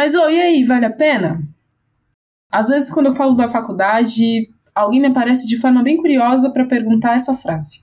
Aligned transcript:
Mas, 0.00 0.14
ô, 0.14 0.30
e 0.30 0.40
aí, 0.40 0.64
vale 0.64 0.86
a 0.86 0.90
pena? 0.90 1.42
Às 2.50 2.68
vezes, 2.68 2.90
quando 2.90 3.08
eu 3.08 3.14
falo 3.14 3.34
da 3.34 3.50
faculdade, 3.50 4.48
alguém 4.74 4.98
me 4.98 5.08
aparece 5.08 5.46
de 5.46 5.58
forma 5.58 5.82
bem 5.82 5.98
curiosa 5.98 6.48
para 6.48 6.64
perguntar 6.64 7.16
essa 7.16 7.36
frase. 7.36 7.82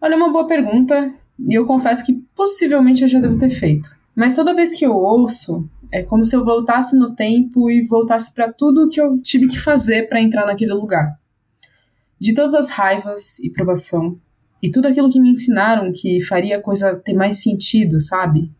Olha, 0.00 0.14
é 0.14 0.16
uma 0.16 0.30
boa 0.30 0.46
pergunta, 0.46 1.12
e 1.40 1.58
eu 1.58 1.66
confesso 1.66 2.06
que 2.06 2.12
possivelmente 2.36 3.02
eu 3.02 3.08
já 3.08 3.18
devo 3.18 3.36
ter 3.36 3.50
feito. 3.50 3.90
Mas 4.14 4.36
toda 4.36 4.54
vez 4.54 4.78
que 4.78 4.86
eu 4.86 4.94
ouço, 4.94 5.68
é 5.90 6.04
como 6.04 6.24
se 6.24 6.36
eu 6.36 6.44
voltasse 6.44 6.96
no 6.96 7.12
tempo 7.16 7.68
e 7.68 7.84
voltasse 7.84 8.32
para 8.32 8.52
tudo 8.52 8.88
que 8.88 9.00
eu 9.00 9.20
tive 9.20 9.48
que 9.48 9.58
fazer 9.58 10.08
para 10.08 10.22
entrar 10.22 10.46
naquele 10.46 10.72
lugar. 10.72 11.18
De 12.20 12.32
todas 12.32 12.54
as 12.54 12.70
raivas 12.70 13.40
e 13.40 13.50
provação, 13.50 14.16
e 14.62 14.70
tudo 14.70 14.86
aquilo 14.86 15.10
que 15.10 15.20
me 15.20 15.32
ensinaram 15.32 15.90
que 15.92 16.24
faria 16.24 16.58
a 16.58 16.62
coisa 16.62 16.94
ter 16.94 17.14
mais 17.14 17.42
sentido, 17.42 17.98
sabe? 17.98 18.52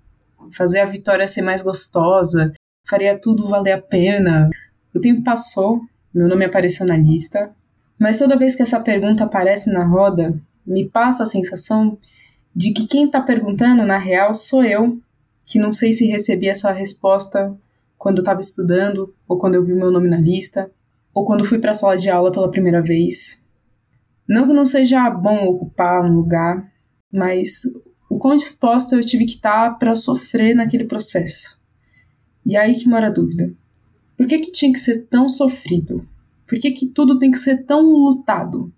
Fazer 0.56 0.80
a 0.80 0.86
vitória 0.86 1.28
ser 1.28 1.42
mais 1.42 1.62
gostosa, 1.62 2.52
faria 2.88 3.18
tudo 3.18 3.48
valer 3.48 3.72
a 3.72 3.80
pena. 3.80 4.48
O 4.94 5.00
tempo 5.00 5.22
passou, 5.22 5.80
meu 6.12 6.28
nome 6.28 6.44
apareceu 6.44 6.86
na 6.86 6.96
lista, 6.96 7.50
mas 7.98 8.18
toda 8.18 8.38
vez 8.38 8.54
que 8.54 8.62
essa 8.62 8.80
pergunta 8.80 9.24
aparece 9.24 9.72
na 9.72 9.84
roda, 9.84 10.34
me 10.66 10.88
passa 10.88 11.22
a 11.22 11.26
sensação 11.26 11.98
de 12.54 12.72
que 12.72 12.86
quem 12.86 13.06
está 13.06 13.20
perguntando, 13.20 13.84
na 13.84 13.98
real, 13.98 14.34
sou 14.34 14.64
eu, 14.64 14.98
que 15.44 15.58
não 15.58 15.72
sei 15.72 15.92
se 15.92 16.06
recebi 16.06 16.48
essa 16.48 16.72
resposta 16.72 17.56
quando 17.96 18.20
estava 18.20 18.40
estudando, 18.40 19.14
ou 19.26 19.38
quando 19.38 19.56
eu 19.56 19.64
vi 19.64 19.74
meu 19.74 19.90
nome 19.90 20.08
na 20.08 20.18
lista, 20.18 20.70
ou 21.12 21.24
quando 21.24 21.44
fui 21.44 21.58
para 21.58 21.72
a 21.72 21.74
sala 21.74 21.96
de 21.96 22.10
aula 22.10 22.30
pela 22.30 22.50
primeira 22.50 22.80
vez. 22.80 23.44
Não 24.28 24.46
que 24.46 24.52
não 24.52 24.66
seja 24.66 25.08
bom 25.10 25.46
ocupar 25.46 26.04
um 26.04 26.14
lugar, 26.14 26.70
mas 27.12 27.62
o 28.18 28.20
quão 28.20 28.34
disposta 28.34 28.96
eu 28.96 29.00
tive 29.00 29.24
que 29.24 29.36
estar 29.36 29.70
tá 29.70 29.74
para 29.76 29.94
sofrer 29.94 30.52
naquele 30.52 30.84
processo. 30.84 31.56
E 32.44 32.56
aí 32.56 32.74
que 32.74 32.88
mora 32.88 33.06
a 33.06 33.10
dúvida. 33.10 33.52
Por 34.16 34.26
que, 34.26 34.40
que 34.40 34.50
tinha 34.50 34.72
que 34.72 34.80
ser 34.80 35.06
tão 35.06 35.28
sofrido? 35.28 36.04
Por 36.44 36.58
que, 36.58 36.72
que 36.72 36.88
tudo 36.88 37.20
tem 37.20 37.30
que 37.30 37.38
ser 37.38 37.64
tão 37.64 37.80
lutado? 37.80 38.72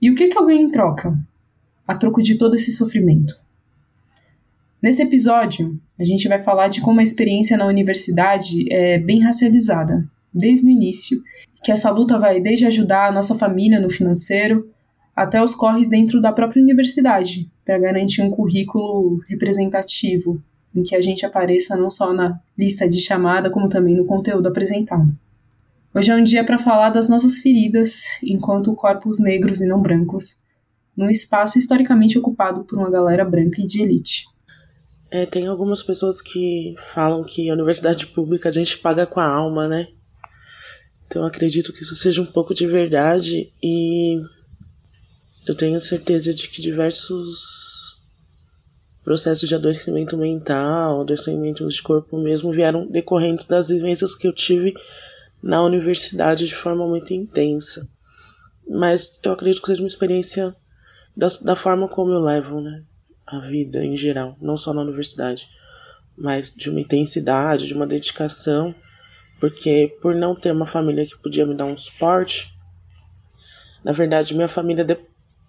E 0.00 0.10
o 0.10 0.16
que, 0.16 0.26
que 0.26 0.36
alguém 0.36 0.68
troca 0.72 1.16
a 1.86 1.94
troco 1.94 2.20
de 2.20 2.36
todo 2.36 2.56
esse 2.56 2.72
sofrimento? 2.72 3.32
Nesse 4.82 5.04
episódio, 5.04 5.80
a 5.96 6.02
gente 6.02 6.26
vai 6.26 6.42
falar 6.42 6.66
de 6.66 6.80
como 6.80 6.98
a 6.98 7.04
experiência 7.04 7.56
na 7.56 7.66
universidade 7.66 8.64
é 8.72 8.98
bem 8.98 9.20
racializada, 9.20 10.04
desde 10.34 10.66
o 10.66 10.70
início, 10.70 11.22
que 11.62 11.70
essa 11.70 11.90
luta 11.92 12.18
vai 12.18 12.40
desde 12.40 12.66
ajudar 12.66 13.06
a 13.06 13.12
nossa 13.12 13.36
família 13.36 13.78
no 13.78 13.88
financeiro 13.88 14.68
até 15.14 15.42
os 15.42 15.54
corres 15.54 15.88
dentro 15.88 16.20
da 16.20 16.32
própria 16.32 16.62
universidade, 16.62 17.50
para 17.64 17.78
garantir 17.78 18.22
um 18.22 18.30
currículo 18.30 19.18
representativo, 19.28 20.42
em 20.74 20.82
que 20.82 20.96
a 20.96 21.02
gente 21.02 21.24
apareça 21.26 21.76
não 21.76 21.90
só 21.90 22.12
na 22.12 22.40
lista 22.56 22.88
de 22.88 23.00
chamada, 23.00 23.50
como 23.50 23.68
também 23.68 23.94
no 23.94 24.06
conteúdo 24.06 24.48
apresentado. 24.48 25.16
Hoje 25.94 26.10
é 26.10 26.16
um 26.16 26.24
dia 26.24 26.42
para 26.42 26.58
falar 26.58 26.88
das 26.88 27.10
nossas 27.10 27.38
feridas 27.38 28.18
enquanto 28.24 28.74
corpos 28.74 29.20
negros 29.20 29.60
e 29.60 29.66
não 29.66 29.82
brancos, 29.82 30.40
num 30.96 31.10
espaço 31.10 31.58
historicamente 31.58 32.18
ocupado 32.18 32.64
por 32.64 32.78
uma 32.78 32.90
galera 32.90 33.24
branca 33.24 33.60
e 33.60 33.66
de 33.66 33.82
elite. 33.82 34.24
É, 35.10 35.26
tem 35.26 35.46
algumas 35.46 35.82
pessoas 35.82 36.22
que 36.22 36.74
falam 36.94 37.22
que 37.22 37.50
a 37.50 37.52
universidade 37.52 38.06
pública 38.06 38.48
a 38.48 38.52
gente 38.52 38.78
paga 38.78 39.06
com 39.06 39.20
a 39.20 39.30
alma, 39.30 39.68
né? 39.68 39.88
Então 41.06 41.26
acredito 41.26 41.70
que 41.74 41.82
isso 41.82 41.94
seja 41.94 42.22
um 42.22 42.26
pouco 42.26 42.54
de 42.54 42.66
verdade 42.66 43.52
e 43.62 44.18
eu 45.46 45.54
tenho 45.54 45.80
certeza 45.80 46.32
de 46.34 46.48
que 46.48 46.62
diversos 46.62 48.00
processos 49.02 49.48
de 49.48 49.54
adoecimento 49.54 50.16
mental, 50.16 51.00
adoecimento 51.00 51.66
de 51.66 51.82
corpo 51.82 52.16
mesmo 52.16 52.52
vieram 52.52 52.86
decorrentes 52.86 53.46
das 53.46 53.68
vivências 53.68 54.14
que 54.14 54.28
eu 54.28 54.32
tive 54.32 54.74
na 55.42 55.62
universidade 55.62 56.46
de 56.46 56.54
forma 56.54 56.86
muito 56.86 57.12
intensa. 57.12 57.88
Mas 58.68 59.18
eu 59.24 59.32
acredito 59.32 59.60
que 59.60 59.66
seja 59.66 59.82
uma 59.82 59.88
experiência 59.88 60.54
da, 61.16 61.26
da 61.42 61.56
forma 61.56 61.88
como 61.88 62.12
eu 62.12 62.20
levo, 62.20 62.60
né? 62.60 62.84
A 63.26 63.40
vida 63.40 63.84
em 63.84 63.96
geral, 63.96 64.36
não 64.40 64.56
só 64.56 64.72
na 64.72 64.82
universidade, 64.82 65.48
mas 66.16 66.54
de 66.54 66.70
uma 66.70 66.80
intensidade, 66.80 67.66
de 67.66 67.74
uma 67.74 67.86
dedicação 67.86 68.74
porque 69.42 69.98
por 70.00 70.14
não 70.14 70.36
ter 70.36 70.52
uma 70.52 70.66
família 70.66 71.04
que 71.04 71.18
podia 71.18 71.44
me 71.44 71.52
dar 71.52 71.64
um 71.64 71.76
suporte, 71.76 72.56
na 73.82 73.90
verdade 73.90 74.36
minha 74.36 74.46
família 74.46 74.84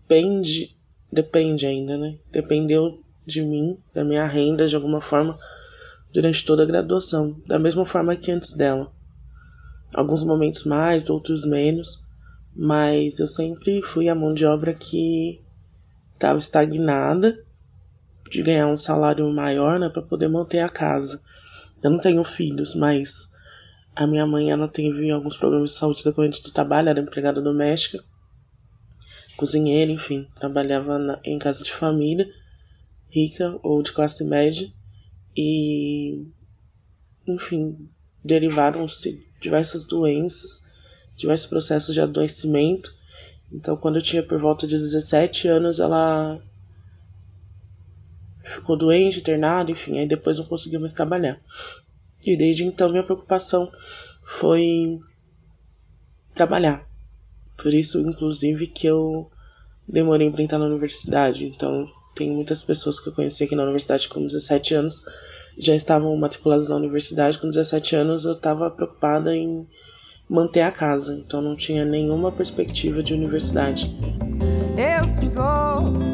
depende, 0.08 0.76
depende 1.12 1.66
ainda, 1.66 1.98
né? 1.98 2.18
Dependeu 2.32 3.02
de 3.26 3.42
mim, 3.42 3.78
da 3.94 4.04
minha 4.04 4.28
renda 4.28 4.68
de 4.68 4.76
alguma 4.76 5.02
forma 5.02 5.38
durante 6.12 6.46
toda 6.46 6.64
a 6.64 6.66
graduação, 6.66 7.42
da 7.48 7.58
mesma 7.58 7.86
forma 7.86 8.16
que 8.16 8.32
antes 8.32 8.54
dela. 8.54 8.92
Alguns 9.94 10.24
momentos 10.24 10.66
mais, 10.66 11.10
outros 11.10 11.46
menos, 11.46 12.04
mas 12.56 13.20
eu 13.20 13.28
sempre 13.28 13.82
fui 13.82 14.10
a 14.10 14.16
mão 14.16 14.34
de 14.34 14.46
obra 14.46 14.74
que 14.74 15.42
estava 16.14 16.38
estagnada 16.38 17.44
de 18.30 18.42
ganhar 18.42 18.68
um 18.68 18.78
salário 18.78 19.30
maior, 19.32 19.80
né, 19.80 19.90
para 19.90 20.02
poder 20.02 20.28
manter 20.28 20.60
a 20.60 20.70
casa. 20.70 21.22
Eu 21.84 21.92
não 21.92 22.00
tenho 22.00 22.24
filhos, 22.24 22.76
mas 22.76 23.34
a 23.96 24.08
minha 24.08 24.26
mãe, 24.26 24.52
ela 24.52 24.68
teve 24.68 25.12
alguns 25.12 25.38
problemas 25.38 25.72
de 25.72 25.78
saúde 25.78 26.04
decorrente 26.04 26.42
do 26.42 26.52
trabalho, 26.52 26.90
era 26.90 27.00
empregada 27.00 27.42
doméstica, 27.42 28.04
cozinheira, 29.44 29.92
enfim, 29.92 30.26
trabalhava 30.36 30.98
na, 30.98 31.20
em 31.22 31.38
casa 31.38 31.62
de 31.66 31.74
família, 31.74 32.26
rica 33.10 33.60
ou 33.62 33.84
de 33.84 33.92
classe 33.92 34.24
média, 34.24 34.72
e, 35.36 36.26
enfim, 37.28 37.90
derivaram-se 38.24 39.22
diversas 39.42 39.84
doenças, 39.84 40.64
diversos 41.18 41.48
processos 41.48 41.94
de 41.94 42.00
adoecimento. 42.00 42.90
Então, 43.52 43.76
quando 43.76 43.98
eu 43.98 44.02
tinha 44.02 44.24
por 44.24 44.40
volta 44.40 44.66
de 44.66 44.76
17 44.76 45.50
anos, 45.50 45.78
ela 45.82 46.42
ficou 48.46 48.78
doente, 48.78 49.20
internada, 49.20 49.72
enfim, 49.72 50.00
aí 50.00 50.08
depois 50.08 50.38
não 50.38 50.46
conseguiu 50.46 50.80
mais 50.80 50.94
trabalhar. 50.94 51.38
E 52.26 52.38
desde 52.38 52.64
então 52.64 52.90
minha 52.90 53.04
preocupação 53.04 53.70
foi 54.24 55.02
trabalhar. 56.34 56.88
Por 57.58 57.74
isso, 57.74 58.00
inclusive, 58.00 58.68
que 58.68 58.88
eu 58.88 59.30
demorei 59.88 60.30
para 60.30 60.44
entrar 60.44 60.60
na 60.60 60.66
universidade. 60.66 61.46
Então, 61.46 61.88
tem 62.16 62.32
muitas 62.32 62.62
pessoas 62.62 63.00
que 63.00 63.10
eu 63.10 63.14
conheci 63.14 63.44
aqui 63.44 63.56
na 63.56 63.64
universidade 63.64 64.08
com 64.08 64.26
17 64.26 64.74
anos 64.76 65.04
já 65.58 65.76
estavam 65.76 66.16
matriculadas 66.16 66.68
na 66.68 66.76
universidade. 66.76 67.38
Com 67.38 67.48
17 67.48 67.96
anos, 67.96 68.26
eu 68.26 68.34
estava 68.34 68.70
preocupada 68.70 69.36
em 69.36 69.68
manter 70.30 70.62
a 70.62 70.72
casa, 70.72 71.14
então 71.16 71.42
não 71.42 71.56
tinha 71.56 71.86
nenhuma 71.86 72.32
perspectiva 72.32 73.04
de 73.04 73.14
universidade. 73.14 73.94
Eu 74.78 75.04
sou 75.34 76.13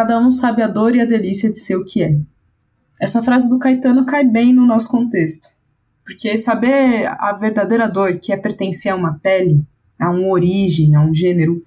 Cada 0.00 0.18
um 0.18 0.30
sabe 0.30 0.62
a 0.62 0.66
dor 0.66 0.96
e 0.96 1.00
a 1.02 1.04
delícia 1.04 1.50
de 1.50 1.58
ser 1.58 1.76
o 1.76 1.84
que 1.84 2.02
é. 2.02 2.18
Essa 2.98 3.22
frase 3.22 3.50
do 3.50 3.58
Caetano 3.58 4.06
cai 4.06 4.24
bem 4.24 4.50
no 4.50 4.64
nosso 4.64 4.88
contexto. 4.88 5.50
Porque 6.02 6.38
saber 6.38 7.06
a 7.06 7.34
verdadeira 7.34 7.86
dor, 7.86 8.18
que 8.18 8.32
é 8.32 8.36
pertencer 8.38 8.90
a 8.90 8.96
uma 8.96 9.18
pele, 9.18 9.62
a 9.98 10.10
uma 10.10 10.28
origem, 10.28 10.94
a 10.94 11.04
um 11.04 11.14
gênero, 11.14 11.62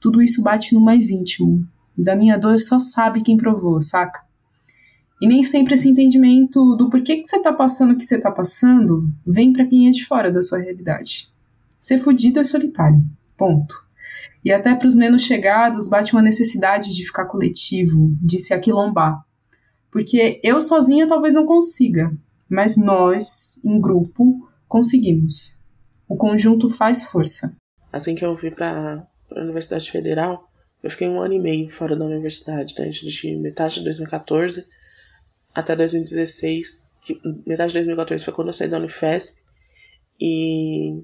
tudo 0.00 0.20
isso 0.20 0.42
bate 0.42 0.74
no 0.74 0.80
mais 0.80 1.10
íntimo. 1.10 1.60
Da 1.96 2.16
minha 2.16 2.36
dor 2.36 2.58
só 2.58 2.80
sabe 2.80 3.22
quem 3.22 3.36
provou, 3.36 3.80
saca? 3.80 4.20
E 5.22 5.28
nem 5.28 5.44
sempre 5.44 5.74
esse 5.74 5.88
entendimento 5.88 6.74
do 6.74 6.90
porquê 6.90 7.18
que 7.18 7.28
você 7.28 7.40
tá 7.40 7.52
passando 7.52 7.92
o 7.92 7.96
que 7.96 8.04
você 8.04 8.18
tá 8.18 8.32
passando 8.32 9.08
vem 9.24 9.52
para 9.52 9.64
quem 9.64 9.86
é 9.86 9.92
de 9.92 10.04
fora 10.04 10.32
da 10.32 10.42
sua 10.42 10.58
realidade. 10.58 11.28
Ser 11.78 11.98
fudido 11.98 12.40
é 12.40 12.44
solitário. 12.44 13.00
Ponto. 13.36 13.85
E 14.46 14.52
até 14.52 14.76
para 14.76 14.86
os 14.86 14.94
menos 14.94 15.22
chegados 15.22 15.88
bate 15.88 16.12
uma 16.12 16.22
necessidade 16.22 16.94
de 16.94 17.04
ficar 17.04 17.24
coletivo, 17.24 18.16
de 18.22 18.38
se 18.38 18.54
aquilombar. 18.54 19.20
Porque 19.90 20.40
eu 20.40 20.60
sozinha 20.60 21.08
talvez 21.08 21.34
não 21.34 21.44
consiga, 21.44 22.16
mas 22.48 22.76
nós, 22.76 23.60
em 23.64 23.80
grupo, 23.80 24.48
conseguimos. 24.68 25.58
O 26.08 26.16
conjunto 26.16 26.70
faz 26.70 27.02
força. 27.02 27.56
Assim 27.92 28.14
que 28.14 28.24
eu 28.24 28.38
fui 28.38 28.52
para 28.52 29.04
a 29.32 29.40
Universidade 29.40 29.90
Federal, 29.90 30.48
Eu 30.80 30.90
fiquei 30.90 31.08
um 31.08 31.20
ano 31.20 31.34
e 31.34 31.40
meio 31.40 31.68
fora 31.68 31.96
da 31.96 32.04
universidade, 32.04 32.72
né? 32.78 32.88
De 32.90 33.36
metade 33.38 33.80
de 33.80 33.84
2014 33.84 34.64
até 35.52 35.74
2016. 35.74 36.86
Que, 37.02 37.20
metade 37.44 37.70
de 37.70 37.78
2014 37.78 38.24
foi 38.24 38.32
quando 38.32 38.46
eu 38.46 38.54
saí 38.54 38.68
da 38.68 38.78
Unifesp. 38.78 39.42
E 40.20 41.02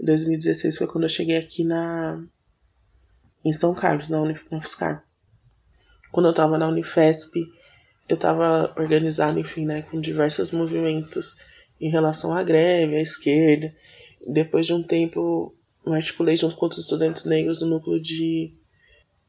2016 0.00 0.78
foi 0.78 0.86
quando 0.86 1.04
eu 1.04 1.10
cheguei 1.10 1.36
aqui 1.36 1.62
na 1.62 2.24
em 3.44 3.52
São 3.52 3.74
Carlos, 3.74 4.08
na, 4.08 4.20
Unif, 4.20 4.44
na 4.50 4.58
UFSCar. 4.58 5.04
Quando 6.10 6.26
eu 6.26 6.30
estava 6.30 6.58
na 6.58 6.68
Unifesp, 6.68 7.46
eu 8.08 8.14
estava 8.14 8.72
organizado, 8.78 9.38
enfim, 9.38 9.64
né, 9.64 9.82
com 9.82 10.00
diversos 10.00 10.50
movimentos 10.50 11.36
em 11.80 11.90
relação 11.90 12.32
à 12.34 12.42
greve, 12.42 12.96
à 12.96 13.00
esquerda. 13.00 13.74
Depois 14.32 14.66
de 14.66 14.72
um 14.72 14.82
tempo, 14.82 15.54
eu 15.84 15.92
articulei 15.92 16.36
junto 16.36 16.56
com 16.56 16.66
outros 16.66 16.82
estudantes 16.82 17.24
negros 17.24 17.62
o 17.62 17.66
núcleo 17.66 18.00
de. 18.00 18.54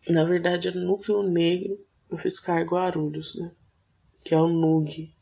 Na 0.07 0.23
verdade, 0.23 0.67
era 0.67 0.77
o 0.77 0.85
núcleo 0.85 1.23
negro 1.23 1.79
do 2.09 2.17
Fiscar 2.17 2.63
Guarulhos, 2.63 3.35
né? 3.35 3.51
Que 4.23 4.33
é 4.33 4.37
o 4.37 4.47
NUG. 4.47 5.13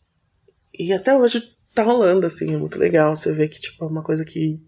E 0.77 0.91
até 0.91 1.15
hoje 1.15 1.55
tá 1.73 1.83
rolando, 1.83 2.25
assim, 2.25 2.53
é 2.53 2.57
muito 2.57 2.77
legal. 2.77 3.15
Você 3.15 3.31
vê 3.31 3.47
que, 3.47 3.59
tipo, 3.59 3.83
é 3.83 3.87
uma 3.87 4.03
coisa 4.03 4.25
que 4.25 4.61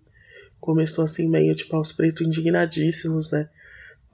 começou 0.60 1.04
assim, 1.04 1.27
meio, 1.27 1.54
tipo, 1.54 1.75
aos 1.75 1.92
pretos 1.92 2.25
indignadíssimos, 2.25 3.30
né? 3.31 3.50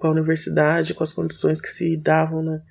Com 0.02 0.08
a 0.08 0.12
universidade, 0.12 0.96
com 0.96 1.04
as 1.04 1.14
condições 1.14 1.62
que 1.62 1.70
se 1.70 1.96
davam, 1.96 2.42
né? 2.42 2.62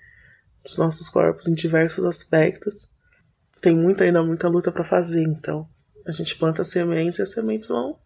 Os 0.66 0.76
nossos 0.76 1.08
corpos 1.08 1.46
em 1.46 1.54
diversos 1.54 2.04
aspectos. 2.04 2.96
Tem 3.60 3.74
muita 3.74 4.04
ainda 4.04 4.22
muita 4.22 4.48
luta 4.48 4.72
para 4.72 4.84
fazer, 4.84 5.22
então 5.22 5.68
a 6.04 6.10
gente 6.12 6.36
planta 6.36 6.64
sementes 6.64 7.20
e 7.20 7.22
as 7.22 7.30
sementes 7.30 7.68
vão 7.68 7.96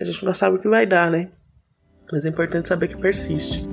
a 0.00 0.04
gente 0.04 0.22
nunca 0.22 0.34
sabe 0.34 0.56
o 0.56 0.58
que 0.58 0.68
vai 0.68 0.86
dar, 0.86 1.10
né? 1.10 1.30
Mas 2.10 2.24
é 2.24 2.28
importante 2.28 2.68
saber 2.68 2.88
que 2.88 2.96
persiste. 2.96 3.66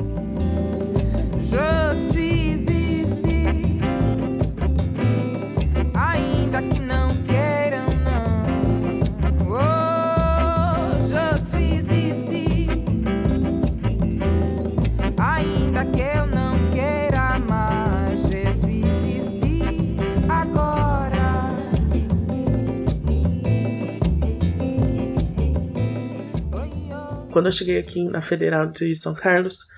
Quando 27.39 27.45
eu 27.45 27.53
cheguei 27.53 27.77
aqui 27.77 28.03
na 28.03 28.19
Federal 28.19 28.65
de 28.65 28.93
São 28.93 29.13
Carlos, 29.13 29.69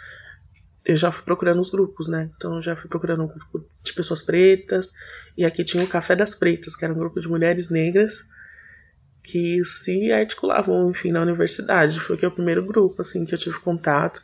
eu 0.83 0.95
já 0.95 1.11
fui 1.11 1.23
procurando 1.23 1.61
os 1.61 1.69
grupos, 1.69 2.07
né? 2.07 2.31
Então 2.35 2.55
eu 2.55 2.61
já 2.63 2.75
fui 2.75 2.89
procurando 2.89 3.21
um 3.21 3.27
grupo 3.27 3.63
de 3.83 3.93
pessoas 3.93 4.19
pretas, 4.19 4.93
e 5.37 5.45
aqui 5.45 5.63
tinha 5.63 5.83
o 5.83 5.87
Café 5.87 6.15
das 6.15 6.33
Pretas, 6.33 6.75
que 6.75 6.83
era 6.83 6.91
um 6.91 6.97
grupo 6.97 7.21
de 7.21 7.27
mulheres 7.27 7.69
negras 7.69 8.23
que 9.21 9.63
se 9.63 10.11
articulavam, 10.11 10.89
enfim, 10.89 11.11
na 11.11 11.21
universidade. 11.21 11.99
Foi 11.99 12.17
que 12.17 12.25
é 12.25 12.27
o 12.27 12.31
primeiro 12.31 12.65
grupo, 12.65 12.99
assim, 12.99 13.25
que 13.25 13.35
eu 13.35 13.37
tive 13.37 13.59
contato. 13.59 14.23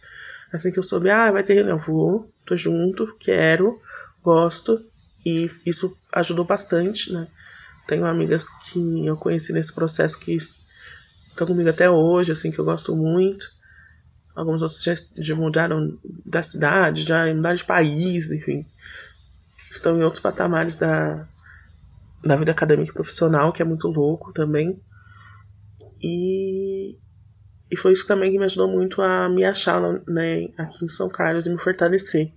Assim 0.52 0.72
que 0.72 0.80
eu 0.80 0.84
soube, 0.84 1.12
ah, 1.12 1.32
vai 1.32 1.44
ter 1.44 1.54
reunião, 1.54 1.78
vou, 1.78 2.34
tô 2.44 2.58
junto, 2.58 3.16
quero, 3.20 3.80
gosto, 4.24 4.84
e 5.24 5.52
isso 5.64 5.96
ajudou 6.12 6.44
bastante, 6.44 7.14
né? 7.14 7.28
Tenho 7.86 8.04
amigas 8.04 8.50
que 8.50 9.06
eu 9.06 9.16
conheci 9.16 9.54
nesse 9.54 9.72
processo 9.72 10.20
que 10.20 10.36
estão 11.38 11.48
comigo 11.48 11.70
até 11.70 11.90
hoje, 11.90 12.32
assim, 12.32 12.52
que 12.52 12.60
eu 12.60 12.66
gosto 12.66 12.96
muito. 12.96 13.48
Alguns 14.36 14.62
outros 14.62 14.84
já, 14.84 14.94
já 15.18 15.36
mudaram 15.36 15.98
da 16.26 16.42
cidade, 16.42 17.04
já 17.04 17.34
mudaram 17.34 17.56
de 17.56 17.64
país, 17.64 18.32
enfim. 18.32 18.66
Estão 19.70 19.98
em 19.98 20.04
outros 20.04 20.22
patamares 20.22 20.76
da, 20.76 21.28
da 22.24 22.36
vida 22.36 22.52
acadêmica 22.52 22.92
e 22.92 22.94
profissional, 22.94 23.52
que 23.52 23.62
é 23.62 23.66
muito 23.66 23.88
louco 23.88 24.34
também. 24.34 24.80
E, 26.02 26.98
e 27.70 27.78
foi 27.78 27.92
isso 27.92 28.08
também 28.08 28.32
que 28.32 28.40
me 28.40 28.46
ajudou 28.46 28.68
muito 28.68 29.02
a 29.02 29.30
me 29.30 29.44
achar 29.44 29.82
né, 30.08 30.50
aqui 30.58 30.86
em 30.86 30.90
São 30.90 31.10
Carlos 31.10 31.46
e 31.46 31.52
me 31.52 31.60
fortalecer. 31.60 32.32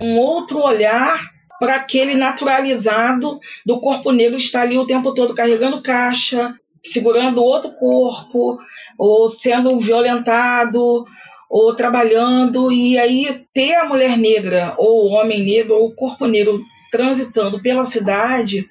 Um 0.00 0.18
outro 0.18 0.58
olhar 0.58 1.31
para 1.62 1.76
aquele 1.76 2.16
naturalizado 2.16 3.38
do 3.64 3.78
corpo 3.78 4.10
negro 4.10 4.36
estar 4.36 4.62
ali 4.62 4.76
o 4.76 4.84
tempo 4.84 5.14
todo 5.14 5.32
carregando 5.32 5.80
caixa, 5.80 6.58
segurando 6.84 7.40
outro 7.40 7.70
corpo, 7.74 8.58
ou 8.98 9.28
sendo 9.28 9.78
violentado, 9.78 11.06
ou 11.48 11.76
trabalhando, 11.76 12.72
e 12.72 12.98
aí 12.98 13.46
ter 13.54 13.76
a 13.76 13.84
mulher 13.84 14.18
negra, 14.18 14.74
ou 14.76 15.04
o 15.04 15.10
homem 15.10 15.40
negro, 15.40 15.76
ou 15.76 15.86
o 15.86 15.94
corpo 15.94 16.26
negro 16.26 16.60
transitando 16.90 17.62
pela 17.62 17.84
cidade 17.84 18.68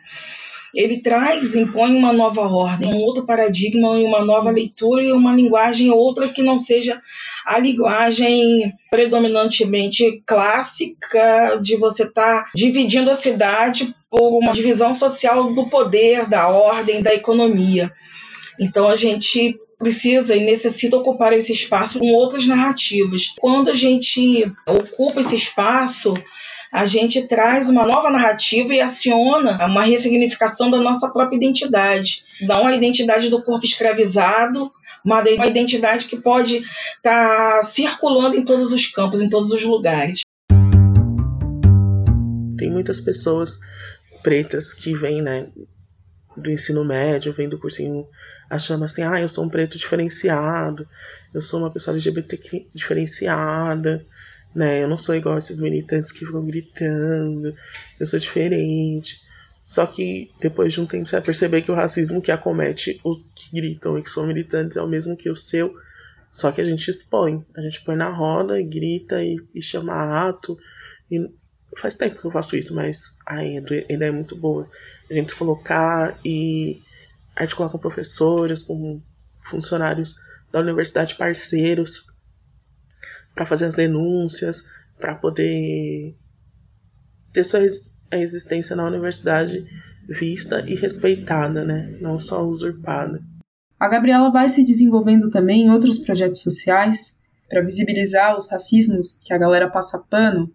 ele 0.73 1.01
traz, 1.01 1.55
impõe 1.55 1.95
uma 1.95 2.13
nova 2.13 2.41
ordem, 2.41 2.93
um 2.93 2.97
outro 2.97 3.25
paradigma, 3.25 3.91
uma 3.91 4.23
nova 4.23 4.49
leitura 4.49 5.03
e 5.03 5.11
uma 5.11 5.33
linguagem 5.33 5.91
outra 5.91 6.29
que 6.29 6.41
não 6.41 6.57
seja 6.57 7.01
a 7.45 7.57
linguagem 7.57 8.73
predominantemente 8.89 10.21
clássica 10.25 11.59
de 11.61 11.75
você 11.75 12.03
estar 12.03 12.43
tá 12.43 12.51
dividindo 12.55 13.09
a 13.09 13.15
cidade 13.15 13.95
por 14.09 14.37
uma 14.37 14.53
divisão 14.53 14.93
social 14.93 15.53
do 15.53 15.69
poder, 15.69 16.27
da 16.27 16.47
ordem, 16.47 17.01
da 17.01 17.13
economia. 17.13 17.91
Então 18.59 18.87
a 18.87 18.95
gente 18.95 19.57
precisa 19.79 20.35
e 20.35 20.45
necessita 20.45 20.95
ocupar 20.95 21.33
esse 21.33 21.51
espaço 21.51 21.97
com 21.97 22.13
outras 22.13 22.45
narrativas. 22.45 23.33
Quando 23.39 23.71
a 23.71 23.73
gente 23.73 24.51
ocupa 24.67 25.21
esse 25.21 25.35
espaço, 25.35 26.13
a 26.71 26.85
gente 26.85 27.27
traz 27.27 27.67
uma 27.67 27.85
nova 27.85 28.09
narrativa 28.09 28.73
e 28.73 28.79
aciona 28.79 29.65
uma 29.65 29.81
ressignificação 29.81 30.71
da 30.71 30.77
nossa 30.77 31.09
própria 31.09 31.35
identidade. 31.35 32.23
Não 32.41 32.65
a 32.65 32.73
identidade 32.73 33.29
do 33.29 33.41
corpo 33.43 33.65
escravizado, 33.65 34.71
uma 35.03 35.21
identidade 35.47 36.05
que 36.05 36.15
pode 36.15 36.57
estar 36.57 37.57
tá 37.57 37.63
circulando 37.63 38.37
em 38.37 38.45
todos 38.45 38.71
os 38.71 38.87
campos, 38.87 39.21
em 39.21 39.29
todos 39.29 39.51
os 39.51 39.63
lugares. 39.63 40.21
Tem 42.57 42.71
muitas 42.71 43.01
pessoas 43.01 43.59
pretas 44.23 44.73
que 44.73 44.95
vêm, 44.95 45.21
né, 45.21 45.47
do 46.37 46.49
ensino 46.49 46.85
médio, 46.85 47.33
vêm 47.33 47.49
do 47.49 47.59
cursinho 47.59 48.07
achando 48.49 48.85
assim, 48.85 49.01
ah, 49.01 49.19
eu 49.19 49.27
sou 49.27 49.43
um 49.43 49.49
preto 49.49 49.77
diferenciado, 49.77 50.87
eu 51.33 51.41
sou 51.41 51.59
uma 51.59 51.71
pessoa 51.71 51.95
LGBT 51.95 52.67
diferenciada, 52.73 54.05
né? 54.53 54.83
Eu 54.83 54.87
não 54.87 54.97
sou 54.97 55.15
igual 55.15 55.37
esses 55.37 55.59
militantes 55.59 56.11
que 56.11 56.25
ficam 56.25 56.45
gritando, 56.45 57.55
eu 57.99 58.05
sou 58.05 58.19
diferente. 58.19 59.21
Só 59.63 59.85
que 59.85 60.31
depois 60.39 60.73
de 60.73 60.81
um 60.81 60.85
tempo 60.85 61.05
você 61.05 61.15
vai 61.15 61.25
perceber 61.25 61.61
que 61.61 61.71
o 61.71 61.75
racismo 61.75 62.21
que 62.21 62.31
acomete 62.31 62.99
os 63.03 63.23
que 63.23 63.55
gritam 63.55 63.97
e 63.97 64.03
que 64.03 64.09
são 64.09 64.25
militantes 64.27 64.75
é 64.75 64.81
o 64.81 64.87
mesmo 64.87 65.15
que 65.15 65.29
o 65.29 65.35
seu, 65.35 65.73
só 66.31 66.51
que 66.51 66.61
a 66.61 66.65
gente 66.65 66.89
expõe. 66.89 67.45
A 67.55 67.61
gente 67.61 67.83
põe 67.83 67.95
na 67.95 68.09
roda 68.09 68.59
e 68.59 68.63
grita 68.63 69.23
e, 69.23 69.39
e 69.53 69.61
chama 69.61 70.27
ato. 70.27 70.57
E 71.09 71.29
faz 71.77 71.95
tempo 71.95 72.19
que 72.19 72.25
eu 72.25 72.31
faço 72.31 72.55
isso, 72.55 72.75
mas 72.75 73.17
a 73.25 73.35
ainda 73.35 74.05
é 74.05 74.11
muito 74.11 74.35
boa. 74.35 74.69
A 75.09 75.13
gente 75.13 75.31
se 75.31 75.37
colocar 75.37 76.17
e 76.25 76.81
articular 77.35 77.69
com 77.69 77.77
professores, 77.77 78.63
com 78.63 79.01
funcionários 79.41 80.15
da 80.51 80.59
universidade 80.59 81.15
parceiros, 81.15 82.10
para 83.33 83.45
fazer 83.45 83.65
as 83.65 83.73
denúncias, 83.73 84.65
para 84.99 85.15
poder 85.15 86.15
ter 87.33 87.43
sua 87.43 87.61
existência 88.11 88.75
na 88.75 88.85
universidade 88.85 89.65
vista 90.07 90.63
e 90.67 90.75
respeitada, 90.75 91.63
né? 91.63 91.97
Não 92.01 92.19
só 92.19 92.45
usurpada. 92.45 93.21
A 93.79 93.87
Gabriela 93.87 94.29
vai 94.29 94.49
se 94.49 94.63
desenvolvendo 94.63 95.29
também 95.29 95.63
em 95.63 95.69
outros 95.71 95.97
projetos 95.97 96.41
sociais 96.41 97.17
para 97.49 97.61
visibilizar 97.61 98.37
os 98.37 98.47
racismos 98.47 99.19
que 99.19 99.33
a 99.33 99.37
galera 99.37 99.69
passa 99.69 99.99
pano, 100.09 100.51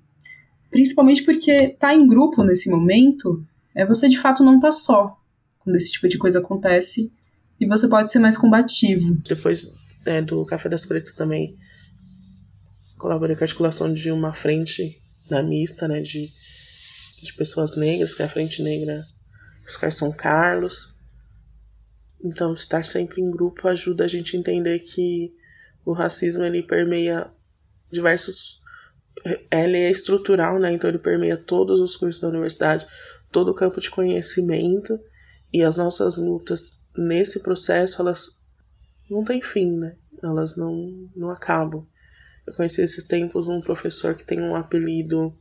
principalmente 0.71 1.25
porque 1.25 1.77
tá 1.79 1.95
em 1.95 2.07
grupo 2.07 2.43
nesse 2.43 2.71
momento, 2.71 3.45
é 3.75 3.85
você 3.85 4.09
de 4.09 4.19
fato 4.19 4.45
não 4.45 4.61
tá 4.61 4.73
só 4.73 5.19
quando 5.59 5.77
esse 5.77 5.93
tipo 5.93 6.09
de 6.09 6.17
coisa 6.17 6.39
acontece 6.39 7.13
e 7.61 7.67
você 7.67 7.89
pode 7.89 8.11
ser 8.11 8.19
mais 8.19 8.37
combativo. 8.37 9.17
Depois 9.29 9.73
é, 10.07 10.23
do 10.23 10.45
Café 10.47 10.69
das 10.69 10.87
Pretas 10.87 11.13
também 11.13 11.57
colaborei 12.97 13.37
com 13.37 13.45
a 13.45 13.47
articulação 13.47 13.93
de 13.93 14.11
uma 14.11 14.33
frente 14.33 15.01
na 15.31 15.43
mista, 15.43 15.89
né, 15.89 16.01
de, 16.01 16.31
de 17.23 17.33
pessoas 17.35 17.77
negras, 17.77 18.15
que 18.15 18.23
é 18.23 18.27
a 18.27 18.29
Frente 18.29 18.63
Negra 18.63 19.03
Oscar 19.67 19.93
São 19.93 20.13
Carlos. 20.13 20.99
Então, 22.23 22.55
estar 22.55 22.85
sempre 22.85 23.21
em 23.21 23.31
grupo 23.31 23.69
ajuda 23.69 24.05
a 24.05 24.09
gente 24.09 24.37
a 24.37 24.41
entender 24.41 24.79
que 24.81 25.35
o 25.85 25.93
racismo 25.93 26.45
ele 26.45 26.63
permeia 26.63 27.31
diversos. 27.91 28.63
Ele 29.51 29.79
é 29.79 29.91
estrutural, 29.91 30.59
né? 30.59 30.73
Então, 30.73 30.89
ele 30.89 30.99
permeia 30.99 31.37
todos 31.37 31.81
os 31.81 31.97
cursos 31.97 32.21
da 32.21 32.29
universidade, 32.29 32.87
todo 33.31 33.51
o 33.51 33.55
campo 33.55 33.81
de 33.81 33.91
conhecimento, 33.91 34.99
e 35.53 35.63
as 35.63 35.77
nossas 35.77 36.17
lutas 36.17 36.81
nesse 36.97 37.41
processo, 37.41 38.01
elas 38.01 38.43
não 39.11 39.25
têm 39.25 39.43
fim, 39.43 39.77
né? 39.77 39.97
elas 40.23 40.57
não, 40.57 41.09
não 41.15 41.31
acabam. 41.31 41.87
Eu 42.47 42.55
conheci 42.55 42.81
esses 42.81 43.05
tempos 43.05 43.49
um 43.49 43.61
professor 43.61 44.15
que 44.15 44.25
tem 44.25 44.41
um 44.41 44.55
apelido 44.55 45.35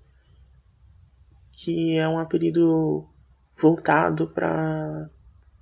que 1.51 1.97
é 1.97 2.07
um 2.07 2.19
apelido 2.19 3.07
voltado 3.57 4.27
para 4.27 5.09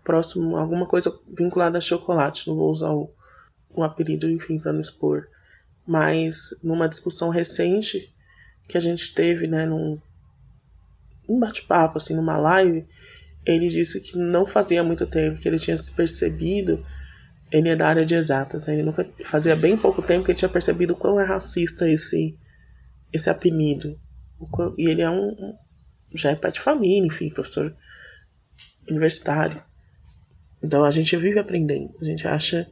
próximo 0.03 0.57
alguma 0.57 0.88
coisa 0.88 1.15
vinculada 1.27 1.77
a 1.77 1.81
chocolate. 1.81 2.47
Não 2.47 2.55
vou 2.55 2.71
usar 2.71 2.91
o, 2.91 3.09
o 3.69 3.83
apelido, 3.83 4.29
enfim, 4.29 4.57
para 4.57 4.73
não 4.73 4.81
expor. 4.81 5.27
Mas 5.85 6.59
numa 6.63 6.89
discussão 6.89 7.29
recente 7.29 8.12
que 8.67 8.77
a 8.77 8.81
gente 8.81 9.13
teve, 9.13 9.45
né, 9.47 9.65
num 9.65 10.00
um 11.27 11.39
bate-papo, 11.39 11.97
assim, 11.97 12.15
numa 12.15 12.38
live, 12.38 12.85
ele 13.45 13.67
disse 13.67 14.01
que 14.01 14.17
não 14.17 14.45
fazia 14.45 14.83
muito 14.83 15.05
tempo 15.05 15.39
que 15.39 15.47
ele 15.47 15.59
tinha 15.59 15.77
se 15.77 15.91
percebido, 15.91 16.85
ele 17.53 17.69
é 17.69 17.75
da 17.75 17.88
área 17.88 18.03
de 18.03 18.15
exatas, 18.15 18.65
né? 18.65 18.74
ele 18.74 18.83
nunca, 18.83 19.07
fazia 19.24 19.55
bem 19.55 19.77
pouco 19.77 20.01
tempo 20.01 20.25
que 20.25 20.31
ele 20.31 20.38
tinha 20.38 20.50
percebido 20.50 20.93
o 20.93 20.95
quão 20.95 21.19
é 21.19 21.24
racista 21.24 21.88
esse, 21.88 22.36
esse 23.13 23.29
apelido. 23.29 23.98
E 24.75 24.89
ele 24.89 25.03
é 25.03 25.10
um, 25.10 25.55
já 26.15 26.31
é 26.31 26.36
pai 26.36 26.51
de 26.51 26.60
família, 26.60 27.05
enfim, 27.05 27.29
professor 27.29 27.74
universitário. 28.89 29.62
Então 30.63 30.83
a 30.83 30.89
gente 30.89 31.15
vive 31.15 31.38
aprendendo, 31.38 31.93
a 32.01 32.05
gente 32.05 32.27
acha 32.27 32.67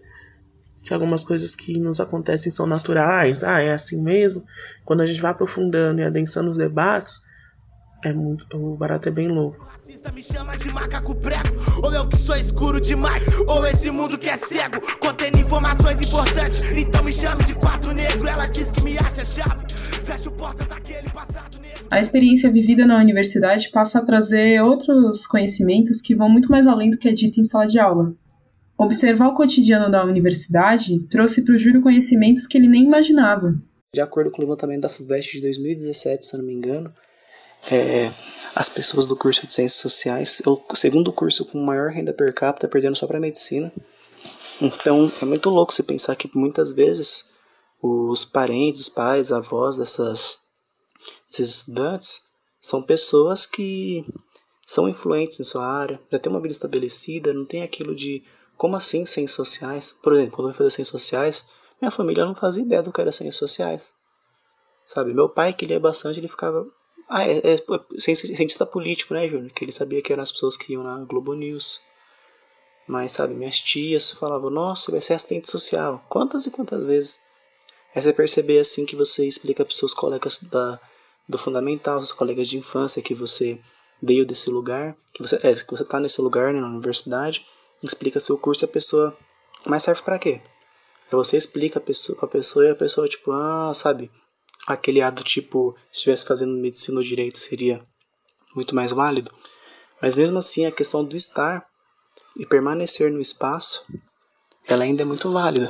que 0.83 0.95
algumas 0.95 1.23
coisas 1.23 1.53
que 1.53 1.79
nos 1.79 1.99
acontecem 1.99 2.51
são 2.51 2.65
naturais, 2.65 3.43
ah, 3.43 3.61
é 3.61 3.73
assim 3.73 4.01
mesmo. 4.01 4.43
Quando 4.83 5.01
a 5.01 5.05
gente 5.05 5.21
vai 5.21 5.29
aprofundando 5.29 6.01
e 6.01 6.03
adensando 6.03 6.49
os 6.49 6.57
debates, 6.57 7.21
é 8.03 8.13
muito, 8.13 8.45
o 8.57 8.75
barato 8.75 9.07
é 9.09 9.11
bem 9.11 9.27
louco. 9.27 9.63
Racista 9.63 10.11
me 10.11 10.23
chama 10.23 10.57
de 10.57 10.69
macaco 10.69 11.13
prego, 11.15 11.55
ou 11.83 11.93
eu 11.93 12.07
que 12.07 12.17
sou 12.17 12.35
escuro 12.35 12.81
demais, 12.81 13.23
ou 13.47 13.65
esse 13.65 13.91
mundo 13.91 14.17
que 14.17 14.29
é 14.29 14.37
cego, 14.37 14.79
contendo 14.99 15.37
informações 15.37 16.01
importantes, 16.01 16.59
então 16.75 17.03
me 17.03 17.13
chame 17.13 17.43
de 17.43 17.53
quatro 17.55 17.93
negro, 17.93 18.27
ela 18.27 18.47
diz 18.47 18.71
que 18.71 18.81
me 18.81 18.97
acha 18.97 19.23
chave, 19.23 19.65
fecha 20.03 20.31
porta 20.31 20.63
daquele 20.63 21.09
passado 21.09 21.59
negro. 21.59 21.85
A 21.91 21.99
experiência 21.99 22.51
vivida 22.51 22.85
na 22.85 22.99
universidade 22.99 23.69
passa 23.69 23.99
a 23.99 24.05
trazer 24.05 24.61
outros 24.61 25.27
conhecimentos 25.27 26.01
que 26.01 26.15
vão 26.15 26.29
muito 26.29 26.49
mais 26.49 26.65
além 26.65 26.89
do 26.89 26.97
que 26.97 27.07
é 27.07 27.13
dito 27.13 27.39
em 27.39 27.43
sala 27.43 27.67
de 27.67 27.79
aula. 27.79 28.13
Observar 28.77 29.27
o 29.27 29.35
cotidiano 29.35 29.91
da 29.91 30.03
universidade 30.03 30.99
trouxe 31.07 31.43
para 31.43 31.53
o 31.53 31.57
Júlio 31.57 31.81
conhecimentos 31.81 32.47
que 32.47 32.57
ele 32.57 32.67
nem 32.67 32.83
imaginava. 32.83 33.53
De 33.93 34.01
acordo 34.01 34.31
com 34.31 34.41
o 34.41 34.45
levantamento 34.45 34.81
da 34.81 34.89
FUVEST 34.89 35.33
de 35.33 35.41
2017, 35.41 36.25
se 36.25 36.35
eu 36.35 36.39
não 36.39 36.47
me 36.47 36.53
engano, 36.53 36.91
é, 37.69 38.11
as 38.55 38.69
pessoas 38.69 39.05
do 39.05 39.15
curso 39.15 39.45
de 39.45 39.53
Ciências 39.53 39.81
Sociais, 39.81 40.41
é 40.45 40.49
o 40.49 40.61
segundo 40.73 41.11
curso 41.11 41.45
com 41.45 41.61
maior 41.63 41.89
renda 41.89 42.13
per 42.13 42.33
capita, 42.33 42.67
perdendo 42.67 42.95
só 42.95 43.07
para 43.07 43.19
Medicina. 43.19 43.71
Então, 44.61 45.11
é 45.21 45.25
muito 45.25 45.49
louco 45.49 45.73
você 45.73 45.83
pensar 45.83 46.15
que 46.15 46.29
muitas 46.35 46.71
vezes 46.71 47.33
os 47.81 48.23
parentes, 48.23 48.89
pais, 48.89 49.31
avós 49.31 49.77
dessas, 49.77 50.39
desses 51.27 51.57
estudantes 51.57 52.29
são 52.59 52.81
pessoas 52.81 53.45
que 53.45 54.05
são 54.63 54.87
influentes 54.87 55.39
em 55.39 55.43
sua 55.43 55.65
área, 55.65 55.99
já 56.11 56.19
tem 56.19 56.31
uma 56.31 56.41
vida 56.41 56.53
estabelecida, 56.53 57.33
não 57.33 57.45
tem 57.45 57.63
aquilo 57.63 57.95
de 57.95 58.23
como 58.55 58.75
assim 58.75 59.05
ciências 59.05 59.35
sociais? 59.35 59.91
Por 60.03 60.13
exemplo, 60.13 60.35
quando 60.35 60.49
eu 60.49 60.53
fui 60.53 60.59
fazer 60.59 60.75
ciências 60.75 61.01
sociais, 61.01 61.47
minha 61.81 61.89
família 61.89 62.25
não 62.25 62.35
fazia 62.35 62.63
ideia 62.63 62.83
do 62.83 62.91
que 62.91 63.01
era 63.01 63.11
ciências 63.11 63.37
sociais. 63.37 63.95
Sabe, 64.85 65.13
meu 65.13 65.27
pai, 65.27 65.51
que 65.51 65.65
lia 65.65 65.79
bastante, 65.79 66.19
ele 66.19 66.27
ficava. 66.27 66.67
Ah, 67.13 67.27
é, 67.27 67.39
é, 67.39 67.53
é 67.55 67.99
cientista 67.99 68.65
político, 68.65 69.13
né, 69.13 69.27
Júnior? 69.27 69.51
Que 69.51 69.65
ele 69.65 69.71
sabia 69.73 70.01
que 70.01 70.13
eram 70.13 70.23
as 70.23 70.31
pessoas 70.31 70.55
que 70.55 70.71
iam 70.71 70.81
na 70.81 71.03
Globo 71.03 71.33
News. 71.33 71.81
Mas, 72.87 73.11
sabe, 73.11 73.33
minhas 73.33 73.59
tias 73.59 74.11
falavam, 74.11 74.49
nossa, 74.49 74.91
vai 74.91 75.01
ser 75.01 75.15
assistente 75.15 75.51
social. 75.51 76.01
Quantas 76.07 76.45
e 76.45 76.51
quantas 76.51 76.85
vezes? 76.85 77.19
É 77.93 77.99
você 77.99 78.13
perceber 78.13 78.59
assim 78.59 78.85
que 78.85 78.95
você 78.95 79.27
explica 79.27 79.65
para 79.65 79.75
seus 79.75 79.93
colegas 79.93 80.39
da, 80.43 80.79
do 81.27 81.37
fundamental, 81.37 81.99
seus 81.99 82.13
colegas 82.13 82.47
de 82.47 82.57
infância, 82.57 83.01
que 83.01 83.13
você 83.13 83.59
veio 84.01 84.25
desse 84.25 84.49
lugar, 84.49 84.95
que 85.13 85.21
você, 85.21 85.35
é, 85.35 85.53
que 85.53 85.69
você 85.69 85.83
tá 85.83 85.99
nesse 85.99 86.21
lugar, 86.21 86.53
né, 86.53 86.61
na 86.61 86.69
universidade, 86.69 87.45
explica 87.83 88.21
seu 88.21 88.37
curso 88.37 88.63
e 88.63 88.67
a 88.67 88.69
pessoa. 88.69 89.17
Mas 89.65 89.83
serve 89.83 90.01
para 90.01 90.17
quê? 90.17 90.39
Aí 91.07 91.11
você 91.11 91.35
explica 91.35 91.77
a 91.77 91.81
pessoa, 91.81 92.17
a 92.21 92.27
pessoa 92.27 92.65
e 92.65 92.69
a 92.69 92.75
pessoa, 92.75 93.05
tipo, 93.05 93.33
ah, 93.33 93.73
sabe? 93.75 94.09
Aquele 94.73 95.01
ato, 95.01 95.23
tipo, 95.23 95.75
se 95.91 95.99
estivesse 95.99 96.25
fazendo 96.25 96.57
medicina 96.57 96.97
ou 96.97 97.03
direito 97.03 97.37
seria 97.37 97.81
muito 98.55 98.75
mais 98.75 98.91
válido. 98.91 99.31
Mas 100.01 100.15
mesmo 100.15 100.37
assim, 100.37 100.65
a 100.65 100.71
questão 100.71 101.05
do 101.05 101.15
estar 101.15 101.65
e 102.39 102.45
permanecer 102.45 103.11
no 103.11 103.21
espaço, 103.21 103.85
ela 104.67 104.83
ainda 104.83 105.03
é 105.03 105.05
muito 105.05 105.31
válida. 105.31 105.69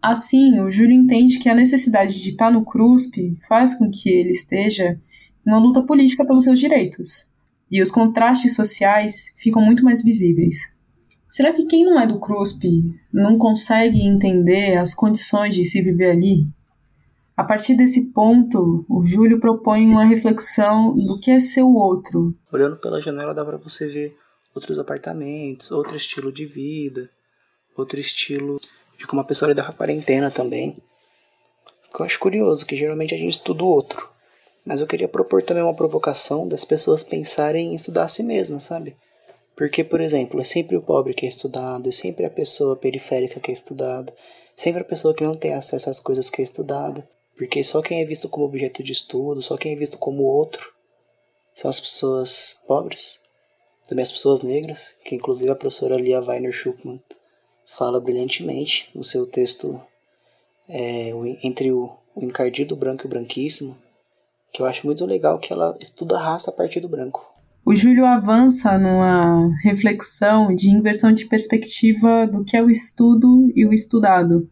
Assim, 0.00 0.60
o 0.60 0.70
Júlio 0.70 0.96
entende 0.96 1.38
que 1.38 1.48
a 1.48 1.54
necessidade 1.54 2.20
de 2.20 2.30
estar 2.30 2.50
no 2.50 2.64
CRUSP 2.64 3.38
faz 3.46 3.74
com 3.74 3.88
que 3.88 4.10
ele 4.10 4.32
esteja 4.32 5.00
em 5.46 5.50
uma 5.50 5.60
luta 5.60 5.82
política 5.82 6.26
pelos 6.26 6.44
seus 6.44 6.58
direitos, 6.58 7.30
e 7.70 7.80
os 7.80 7.90
contrastes 7.90 8.54
sociais 8.54 9.34
ficam 9.38 9.62
muito 9.64 9.84
mais 9.84 10.02
visíveis. 10.02 10.74
Será 11.30 11.52
que 11.52 11.66
quem 11.66 11.84
não 11.84 12.00
é 12.00 12.06
do 12.06 12.18
CRUSP 12.18 12.94
não 13.12 13.38
consegue 13.38 14.02
entender 14.02 14.76
as 14.76 14.92
condições 14.92 15.54
de 15.54 15.64
se 15.64 15.80
viver 15.80 16.10
ali? 16.10 16.46
A 17.36 17.44
partir 17.44 17.74
desse 17.74 18.12
ponto, 18.12 18.84
o 18.88 19.04
Júlio 19.04 19.40
propõe 19.40 19.86
uma 19.86 20.04
reflexão 20.04 20.94
do 20.94 21.18
que 21.18 21.30
é 21.30 21.40
ser 21.40 21.62
o 21.62 21.74
outro. 21.74 22.36
Olhando 22.52 22.76
pela 22.76 23.00
janela 23.00 23.34
dá 23.34 23.44
para 23.44 23.56
você 23.56 23.88
ver 23.88 24.16
outros 24.54 24.78
apartamentos, 24.78 25.70
outro 25.72 25.96
estilo 25.96 26.30
de 26.30 26.44
vida, 26.44 27.08
outro 27.76 27.98
estilo 27.98 28.58
de 28.98 29.06
como 29.06 29.22
a 29.22 29.24
pessoa 29.24 29.48
lida 29.48 29.64
com 29.64 29.70
a 29.70 29.74
quarentena 29.74 30.30
também. 30.30 30.76
eu 31.98 32.04
acho 32.04 32.18
curioso, 32.18 32.66
que 32.66 32.76
geralmente 32.76 33.14
a 33.14 33.18
gente 33.18 33.32
estuda 33.32 33.64
o 33.64 33.68
outro. 33.68 34.10
Mas 34.64 34.80
eu 34.80 34.86
queria 34.86 35.08
propor 35.08 35.42
também 35.42 35.62
uma 35.62 35.74
provocação 35.74 36.46
das 36.46 36.64
pessoas 36.64 37.02
pensarem 37.02 37.72
em 37.72 37.74
estudar 37.74 38.04
a 38.04 38.08
si 38.08 38.22
mesmas, 38.22 38.62
sabe? 38.62 38.96
Porque, 39.56 39.82
por 39.82 40.00
exemplo, 40.00 40.40
é 40.40 40.44
sempre 40.44 40.76
o 40.76 40.82
pobre 40.82 41.14
que 41.14 41.26
é 41.26 41.28
estudado, 41.28 41.88
é 41.88 41.92
sempre 41.92 42.24
a 42.24 42.30
pessoa 42.30 42.76
periférica 42.76 43.40
que 43.40 43.50
é 43.50 43.54
estudada, 43.54 44.14
sempre 44.54 44.82
a 44.82 44.84
pessoa 44.84 45.14
que 45.14 45.24
não 45.24 45.34
tem 45.34 45.54
acesso 45.54 45.90
às 45.90 45.98
coisas 45.98 46.30
que 46.30 46.40
é 46.40 46.44
estudada. 46.44 47.06
Porque 47.42 47.64
só 47.64 47.82
quem 47.82 48.00
é 48.00 48.04
visto 48.04 48.28
como 48.28 48.46
objeto 48.46 48.84
de 48.84 48.92
estudo, 48.92 49.42
só 49.42 49.56
quem 49.56 49.72
é 49.72 49.76
visto 49.76 49.98
como 49.98 50.22
outro, 50.22 50.72
são 51.52 51.68
as 51.68 51.80
pessoas 51.80 52.56
pobres, 52.68 53.20
também 53.88 54.04
as 54.04 54.12
pessoas 54.12 54.42
negras, 54.42 54.94
que 55.04 55.16
inclusive 55.16 55.50
a 55.50 55.56
professora 55.56 55.96
Lia 55.96 56.20
Weiner 56.20 56.52
Schuckmann 56.52 57.02
fala 57.66 58.00
brilhantemente 58.00 58.88
no 58.94 59.02
seu 59.02 59.26
texto 59.26 59.82
é, 60.68 61.10
entre 61.42 61.72
o, 61.72 61.90
o 62.14 62.24
encardido 62.24 62.76
branco 62.76 63.02
e 63.02 63.06
o 63.06 63.10
branquíssimo, 63.10 63.76
que 64.52 64.62
eu 64.62 64.66
acho 64.66 64.86
muito 64.86 65.04
legal 65.04 65.40
que 65.40 65.52
ela 65.52 65.76
estuda 65.80 66.18
a 66.18 66.22
raça 66.22 66.52
a 66.52 66.54
partir 66.54 66.78
do 66.78 66.88
branco. 66.88 67.28
O 67.66 67.74
Júlio 67.74 68.06
avança 68.06 68.78
numa 68.78 69.52
reflexão 69.64 70.54
de 70.54 70.70
inversão 70.70 71.12
de 71.12 71.26
perspectiva 71.26 72.24
do 72.24 72.44
que 72.44 72.56
é 72.56 72.62
o 72.62 72.70
estudo 72.70 73.50
e 73.52 73.66
o 73.66 73.72
estudado, 73.72 74.48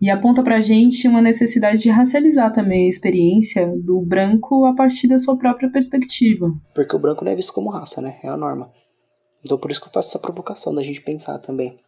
e 0.00 0.10
aponta 0.10 0.42
para 0.42 0.56
a 0.56 0.60
gente 0.60 1.08
uma 1.08 1.22
necessidade 1.22 1.82
de 1.82 1.90
racializar 1.90 2.52
também 2.52 2.86
a 2.86 2.90
experiência 2.90 3.66
do 3.76 4.00
branco 4.00 4.64
a 4.66 4.74
partir 4.74 5.08
da 5.08 5.18
sua 5.18 5.36
própria 5.38 5.70
perspectiva. 5.70 6.52
Porque 6.74 6.94
o 6.94 6.98
branco 6.98 7.24
não 7.24 7.32
é 7.32 7.34
visto 7.34 7.52
como 7.52 7.70
raça, 7.70 8.02
né? 8.02 8.18
É 8.22 8.28
a 8.28 8.36
norma. 8.36 8.70
Então 9.42 9.58
por 9.58 9.70
isso 9.70 9.80
que 9.80 9.88
eu 9.88 9.92
faço 9.92 10.10
essa 10.10 10.18
provocação 10.18 10.74
da 10.74 10.82
gente 10.82 11.00
pensar 11.00 11.38
também. 11.38 11.78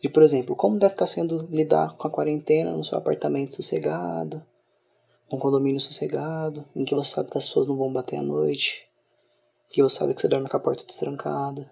De, 0.00 0.08
por 0.08 0.22
exemplo, 0.22 0.56
como 0.56 0.78
deve 0.78 0.94
estar 0.94 1.06
sendo 1.06 1.46
lidar 1.50 1.96
com 1.96 2.06
a 2.06 2.10
quarentena 2.10 2.72
no 2.72 2.84
seu 2.84 2.96
apartamento 2.96 3.54
sossegado, 3.54 4.42
num 5.30 5.38
condomínio 5.38 5.80
sossegado, 5.80 6.64
em 6.74 6.84
que 6.84 6.94
você 6.94 7.14
sabe 7.14 7.30
que 7.30 7.38
as 7.38 7.46
pessoas 7.46 7.66
não 7.66 7.76
vão 7.76 7.92
bater 7.92 8.16
à 8.16 8.22
noite, 8.22 8.86
que 9.68 9.82
você 9.82 9.98
sabe 9.98 10.14
que 10.14 10.20
você 10.20 10.28
dorme 10.28 10.48
com 10.48 10.56
a 10.56 10.60
porta 10.60 10.84
destrancada, 10.84 11.70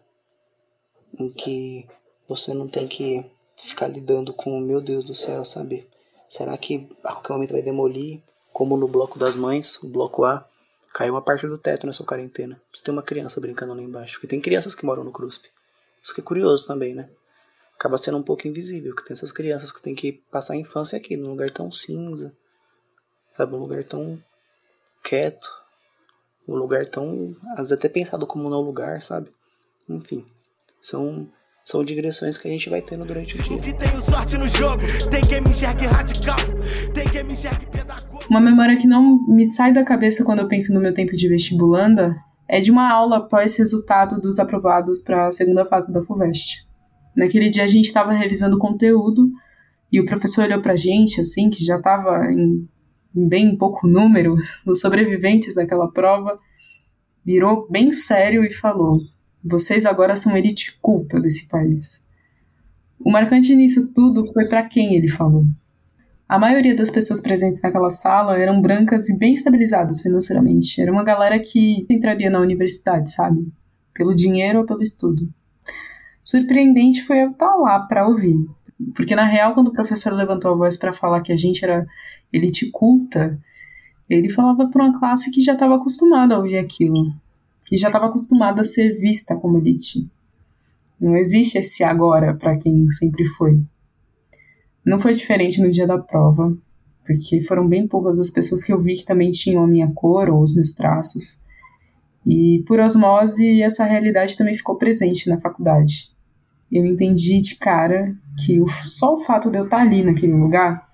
em 1.19 1.31
que 1.31 1.87
você 2.29 2.53
não 2.53 2.69
tem 2.69 2.87
que 2.87 3.25
ficar 3.59 3.89
lidando 3.89 4.33
com, 4.33 4.61
meu 4.61 4.81
Deus 4.81 5.05
do 5.05 5.15
céu, 5.15 5.45
sabe? 5.45 5.89
Será 6.29 6.57
que 6.57 6.89
a 7.03 7.13
qualquer 7.13 7.33
momento 7.33 7.53
vai 7.53 7.63
demolir? 7.63 8.23
Como 8.53 8.77
no 8.77 8.89
bloco 8.89 9.19
das 9.19 9.37
mães, 9.37 9.83
o 9.83 9.89
bloco 9.89 10.25
A, 10.25 10.49
caiu 10.95 11.15
uma 11.15 11.23
parte 11.23 11.47
do 11.47 11.59
teto 11.59 11.87
na 11.87 11.93
sua 11.93 12.07
quarentena. 12.07 12.61
Você 12.73 12.85
tem 12.85 12.93
uma 12.93 13.03
criança 13.03 13.41
brincando 13.41 13.75
lá 13.75 13.83
embaixo. 13.83 14.15
Porque 14.15 14.27
tem 14.27 14.41
crianças 14.41 14.75
que 14.75 14.87
moram 14.87 15.05
no 15.05 15.13
CRUSP. 15.13 15.49
Isso 16.03 16.15
que 16.15 16.21
é 16.21 16.25
curioso 16.25 16.67
também, 16.67 16.95
né? 16.95 17.11
Acaba 17.75 17.97
sendo 17.99 18.19
um 18.19 18.23
pouco 18.23 18.49
invisível, 18.49 18.95
que 18.95 19.05
tem 19.05 19.15
essas 19.15 19.31
crianças 19.31 19.71
que 19.71 19.83
tem 19.83 19.95
que 19.95 20.13
passar 20.13 20.55
a 20.55 20.57
infância 20.57 20.97
aqui, 20.97 21.17
num 21.17 21.31
lugar 21.31 21.51
tão 21.51 21.71
cinza, 21.71 22.37
sabe? 23.37 23.55
Um 23.55 23.59
lugar 23.59 23.85
tão 23.85 24.21
quieto, 25.03 25.49
um 26.47 26.57
lugar 26.57 26.87
tão, 26.87 27.37
às 27.53 27.59
vezes 27.59 27.73
até 27.73 27.89
pensado 27.89 28.27
como 28.27 28.51
não 28.51 28.61
lugar, 28.63 29.01
sabe? 29.03 29.33
Enfim, 29.89 30.27
são 30.81 31.31
são 31.69 31.85
digressões 31.85 32.39
que 32.39 32.49
a 32.49 32.51
gente 32.51 32.71
vai 32.71 32.81
tendo 32.81 33.05
durante 33.05 33.39
o 33.39 33.43
dia. 33.43 33.59
Uma 38.31 38.41
memória 38.41 38.79
que 38.79 38.87
não 38.87 39.23
me 39.29 39.45
sai 39.45 39.71
da 39.71 39.85
cabeça 39.85 40.25
quando 40.25 40.39
eu 40.39 40.49
penso 40.49 40.73
no 40.73 40.81
meu 40.81 40.95
tempo 40.95 41.15
de 41.15 41.29
vestibulanda 41.29 42.15
é 42.49 42.59
de 42.59 42.71
uma 42.71 42.91
aula 42.91 43.19
após 43.19 43.55
resultado 43.59 44.19
dos 44.19 44.39
aprovados 44.39 45.03
para 45.03 45.27
a 45.27 45.33
segunda 45.33 45.67
fase 45.67 45.93
da 45.93 46.01
FUVEST. 46.03 46.67
Naquele 47.15 47.51
dia 47.51 47.65
a 47.65 47.69
gente 47.69 47.85
estava 47.85 48.13
revisando 48.13 48.57
o 48.57 48.59
conteúdo 48.59 49.31
E 49.93 50.01
o 50.01 50.07
professor 50.07 50.45
olhou 50.45 50.63
pra 50.63 50.75
gente, 50.75 51.21
assim, 51.21 51.51
que 51.51 51.63
já 51.63 51.77
estava 51.77 52.25
em, 52.33 52.67
em 53.15 53.29
bem 53.29 53.55
pouco 53.59 53.87
número, 53.87 54.37
os 54.67 54.81
sobreviventes 54.81 55.55
daquela 55.55 55.93
prova, 55.93 56.39
virou 57.23 57.69
bem 57.71 57.93
sério 57.93 58.43
e 58.43 58.55
falou: 58.55 59.03
Vocês 59.45 59.87
agora 59.87 60.17
são 60.17 60.37
elite 60.37 60.77
culta 60.81 61.21
desse 61.21 61.47
país. 61.47 62.07
O 62.99 63.11
marcante 63.11 63.55
nisso 63.55 63.93
tudo 63.93 64.25
foi 64.33 64.47
para 64.47 64.69
quem 64.69 64.95
ele 64.95 65.09
falou. 65.09 65.45
A 66.29 66.39
maioria 66.39 66.77
das 66.77 66.91
pessoas 66.91 67.23
presentes 67.23 67.63
naquela 67.63 67.89
sala 67.89 68.37
eram 68.37 68.61
brancas 68.61 69.09
e 69.09 69.17
bem 69.17 69.33
estabilizadas 69.33 70.03
financeiramente. 70.03 70.81
Era 70.81 70.93
uma 70.93 71.05
galera 71.05 71.39
que 71.39 71.87
entraria 71.89 72.29
na 72.29 72.41
universidade, 72.41 73.11
sabe? 73.11 73.51
Pelo 73.95 74.15
dinheiro 74.15 74.59
ou 74.59 74.67
pelo 74.67 74.83
estudo. 74.83 75.29
Surpreendente 76.23 77.05
foi 77.05 77.23
eu 77.23 77.31
estar 77.31 77.55
lá 77.55 77.81
para 77.81 78.07
ouvir. 78.07 78.37
Porque, 78.95 79.15
na 79.15 79.25
real, 79.25 79.55
quando 79.55 79.69
o 79.69 79.73
professor 79.73 80.13
levantou 80.13 80.53
a 80.53 80.57
voz 80.57 80.77
para 80.77 80.93
falar 80.93 81.23
que 81.23 81.33
a 81.33 81.37
gente 81.37 81.65
era 81.65 81.87
elite 82.31 82.71
culta, 82.71 83.41
ele 84.09 84.29
falava 84.29 84.69
para 84.69 84.85
uma 84.85 84.99
classe 84.99 85.31
que 85.31 85.41
já 85.41 85.55
estava 85.55 85.77
acostumada 85.77 86.35
a 86.35 86.39
ouvir 86.39 86.59
aquilo. 86.59 87.13
Que 87.69 87.77
já 87.77 87.89
estava 87.89 88.07
acostumada 88.07 88.63
a 88.63 88.65
ser 88.65 88.99
vista 88.99 89.37
como 89.37 89.59
elite. 89.59 90.11
Não 90.99 91.15
existe 91.15 91.59
esse 91.59 91.85
agora 91.85 92.35
para 92.35 92.57
quem 92.57 92.89
sempre 92.91 93.27
foi. 93.27 93.61
Não 94.83 94.99
foi 94.99 95.13
diferente 95.13 95.61
no 95.61 95.71
dia 95.71 95.87
da 95.87 95.99
prova, 95.99 96.57
porque 97.07 97.43
foram 97.43 97.69
bem 97.69 97.87
poucas 97.87 98.19
as 98.19 98.31
pessoas 98.31 98.65
que 98.65 98.73
eu 98.73 98.81
vi 98.81 98.95
que 98.95 99.05
também 99.05 99.31
tinham 99.31 99.63
a 99.63 99.67
minha 99.67 99.93
cor 99.93 100.31
ou 100.31 100.43
os 100.43 100.55
meus 100.55 100.73
traços. 100.73 101.43
E 102.27 102.65
por 102.67 102.81
osmose, 102.81 103.61
essa 103.63 103.85
realidade 103.85 104.35
também 104.35 104.55
ficou 104.55 104.77
presente 104.77 105.29
na 105.29 105.39
faculdade. 105.39 106.11
Eu 106.73 106.87
entendi 106.87 107.39
de 107.41 107.57
cara 107.57 108.17
que 108.45 108.59
só 108.87 109.15
o 109.15 109.19
fato 109.19 109.51
de 109.51 109.59
eu 109.59 109.65
estar 109.65 109.81
ali 109.81 110.03
naquele 110.03 110.33
lugar 110.33 110.89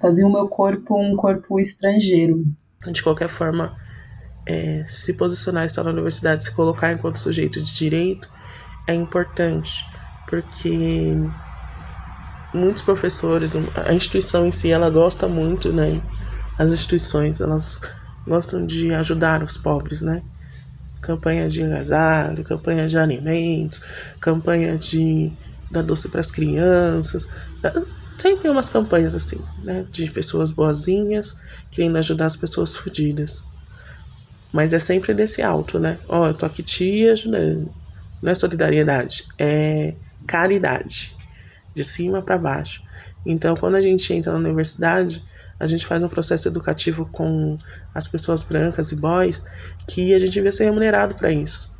fazia 0.00 0.26
o 0.26 0.32
meu 0.32 0.48
corpo 0.48 1.00
um 1.00 1.16
corpo 1.16 1.58
estrangeiro. 1.58 2.44
De 2.92 3.02
qualquer 3.02 3.28
forma, 3.28 3.74
é, 4.48 4.86
se 4.88 5.12
posicionar, 5.12 5.66
estar 5.66 5.84
na 5.84 5.90
universidade, 5.90 6.42
se 6.42 6.52
colocar 6.52 6.90
enquanto 6.90 7.18
sujeito 7.18 7.60
de 7.60 7.74
direito 7.74 8.30
é 8.86 8.94
importante, 8.94 9.84
porque 10.26 11.14
muitos 12.52 12.82
professores, 12.82 13.52
a 13.86 13.92
instituição 13.92 14.46
em 14.46 14.50
si, 14.50 14.70
ela 14.70 14.88
gosta 14.88 15.28
muito, 15.28 15.70
né? 15.70 16.00
As 16.56 16.72
instituições, 16.72 17.42
elas 17.42 17.82
gostam 18.26 18.64
de 18.64 18.92
ajudar 18.94 19.42
os 19.42 19.58
pobres, 19.58 20.00
né? 20.00 20.22
Campanha 21.02 21.46
de 21.46 21.62
agasalho, 21.62 22.42
campanha 22.42 22.88
de 22.88 22.98
alimentos, 22.98 23.82
campanha 24.18 24.78
de 24.78 25.30
dar 25.70 25.82
doce 25.82 26.08
para 26.08 26.20
as 26.20 26.30
crianças. 26.30 27.28
Sempre 28.16 28.48
umas 28.48 28.70
campanhas 28.70 29.14
assim, 29.14 29.40
né? 29.62 29.86
De 29.92 30.10
pessoas 30.10 30.50
boazinhas 30.50 31.36
querendo 31.70 31.98
ajudar 31.98 32.26
as 32.26 32.36
pessoas 32.36 32.74
fodidas. 32.74 33.44
Mas 34.52 34.72
é 34.72 34.78
sempre 34.78 35.12
desse 35.12 35.42
alto, 35.42 35.78
né? 35.78 35.98
Ó, 36.08 36.22
oh, 36.22 36.26
eu 36.28 36.34
tô 36.34 36.46
aqui 36.46 36.62
te 36.62 37.08
ajudando. 37.08 37.70
Não 38.22 38.32
é 38.32 38.34
solidariedade, 38.34 39.24
é 39.38 39.94
caridade 40.26 41.16
de 41.74 41.84
cima 41.84 42.22
para 42.22 42.38
baixo. 42.38 42.82
Então, 43.24 43.54
quando 43.54 43.76
a 43.76 43.80
gente 43.80 44.12
entra 44.12 44.32
na 44.32 44.38
universidade, 44.38 45.22
a 45.60 45.66
gente 45.66 45.86
faz 45.86 46.02
um 46.02 46.08
processo 46.08 46.48
educativo 46.48 47.06
com 47.06 47.58
as 47.94 48.06
pessoas 48.08 48.42
brancas 48.42 48.92
e 48.92 48.96
boys 48.96 49.44
que 49.86 50.14
a 50.14 50.18
gente 50.18 50.32
devia 50.32 50.52
ser 50.52 50.64
remunerado 50.64 51.14
para 51.14 51.32
isso. 51.32 51.72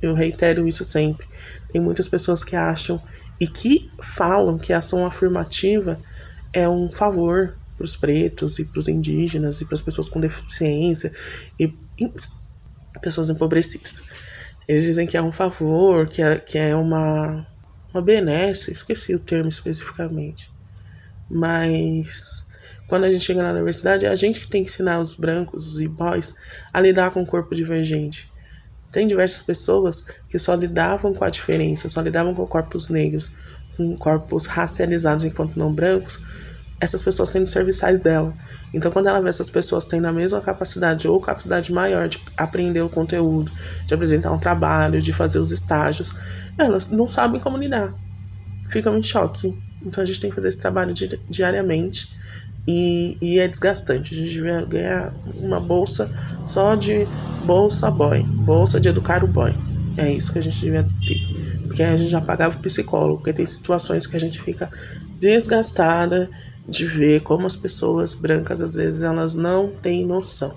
Eu 0.00 0.14
reitero 0.14 0.66
isso 0.66 0.84
sempre. 0.84 1.26
Tem 1.72 1.80
muitas 1.80 2.08
pessoas 2.08 2.44
que 2.44 2.54
acham 2.54 3.00
e 3.40 3.46
que 3.46 3.90
falam 4.00 4.58
que 4.58 4.72
a 4.72 4.78
ação 4.78 5.04
afirmativa 5.04 5.98
é 6.52 6.68
um 6.68 6.90
favor 6.90 7.56
para 7.76 7.84
os 7.84 7.96
pretos 7.96 8.58
e 8.58 8.64
para 8.64 8.80
os 8.80 8.88
indígenas 8.88 9.60
e 9.60 9.64
para 9.64 9.74
as 9.74 9.82
pessoas 9.82 10.08
com 10.08 10.20
deficiência 10.20 11.12
e, 11.58 11.72
e 11.98 12.10
pessoas 13.00 13.30
empobrecidas. 13.30 14.02
Eles 14.66 14.84
dizem 14.84 15.06
que 15.06 15.16
é 15.16 15.22
um 15.22 15.32
favor, 15.32 16.08
que 16.08 16.22
é, 16.22 16.38
que 16.38 16.58
é 16.58 16.74
uma 16.74 17.46
uma 17.96 18.02
benesse, 18.02 18.70
esqueci 18.70 19.14
o 19.14 19.18
termo 19.18 19.48
especificamente. 19.48 20.50
Mas 21.30 22.48
quando 22.86 23.04
a 23.04 23.12
gente 23.12 23.24
chega 23.24 23.42
na 23.42 23.52
universidade, 23.52 24.06
é 24.06 24.08
a 24.08 24.14
gente 24.14 24.40
que 24.40 24.48
tem 24.48 24.62
que 24.62 24.68
ensinar 24.68 25.00
os 25.00 25.14
brancos 25.14 25.80
e 25.80 25.88
boys 25.88 26.34
a 26.72 26.80
lidar 26.80 27.10
com 27.10 27.22
o 27.22 27.26
corpo 27.26 27.54
divergente. 27.54 28.30
Tem 28.92 29.06
diversas 29.06 29.42
pessoas 29.42 30.06
que 30.28 30.38
só 30.38 30.54
lidavam 30.54 31.12
com 31.12 31.24
a 31.24 31.30
diferença, 31.30 31.88
só 31.88 32.00
lidavam 32.00 32.34
com 32.34 32.46
corpos 32.46 32.88
negros, 32.88 33.32
com 33.76 33.96
corpos 33.96 34.46
racializados 34.46 35.24
enquanto 35.24 35.56
não 35.56 35.72
brancos, 35.72 36.22
essas 36.80 37.02
pessoas 37.02 37.30
sendo 37.30 37.46
serviçais 37.46 38.00
dela. 38.00 38.34
Então, 38.72 38.90
quando 38.90 39.08
ela 39.08 39.20
vê 39.20 39.28
essas 39.28 39.48
pessoas 39.48 39.84
tendo 39.84 40.06
a 40.06 40.12
mesma 40.12 40.40
capacidade 40.40 41.08
ou 41.08 41.20
capacidade 41.20 41.72
maior 41.72 42.08
de 42.08 42.20
aprender 42.36 42.82
o 42.82 42.88
conteúdo, 42.88 43.50
de 43.86 43.94
apresentar 43.94 44.30
um 44.32 44.38
trabalho, 44.38 45.00
de 45.00 45.12
fazer 45.12 45.38
os 45.38 45.52
estágios, 45.52 46.14
elas 46.58 46.90
não 46.90 47.08
sabem 47.08 47.40
como 47.40 47.56
lidar. 47.56 47.92
Ficam 48.68 48.98
em 48.98 49.02
choque. 49.02 49.56
Então, 49.84 50.02
a 50.02 50.06
gente 50.06 50.20
tem 50.20 50.30
que 50.30 50.36
fazer 50.36 50.48
esse 50.48 50.58
trabalho 50.58 50.92
di 50.92 51.18
diariamente 51.30 52.08
e, 52.66 53.16
e, 53.22 53.38
é 53.38 53.46
desgastante. 53.46 54.14
A 54.14 54.18
gente 54.18 54.32
devia 54.32 54.62
ganhar 54.62 55.14
uma 55.36 55.60
bolsa 55.60 56.10
só 56.46 56.74
de 56.74 57.06
bolsa 57.44 57.90
boy, 57.90 58.22
bolsa 58.22 58.80
de 58.80 58.88
educar 58.88 59.22
o 59.22 59.28
boy. 59.28 59.54
É 59.96 60.12
isso 60.12 60.32
que 60.32 60.38
a 60.38 60.42
gente 60.42 60.60
devia 60.60 60.84
ter. 61.06 61.20
Porque 61.62 61.82
a 61.82 61.96
gente 61.96 62.10
já 62.10 62.20
pagava 62.20 62.56
o 62.56 62.60
psicólogo, 62.60 63.18
porque 63.18 63.32
tem 63.32 63.46
situações 63.46 64.06
que 64.06 64.16
a 64.16 64.20
gente 64.20 64.40
fica 64.42 64.68
desgastada 65.18 66.28
de 66.68 66.86
ver 66.86 67.22
como 67.22 67.46
as 67.46 67.56
pessoas 67.56 68.14
brancas 68.14 68.60
às 68.60 68.74
vezes 68.74 69.02
elas 69.02 69.34
não 69.34 69.70
têm 69.70 70.04
noção. 70.04 70.54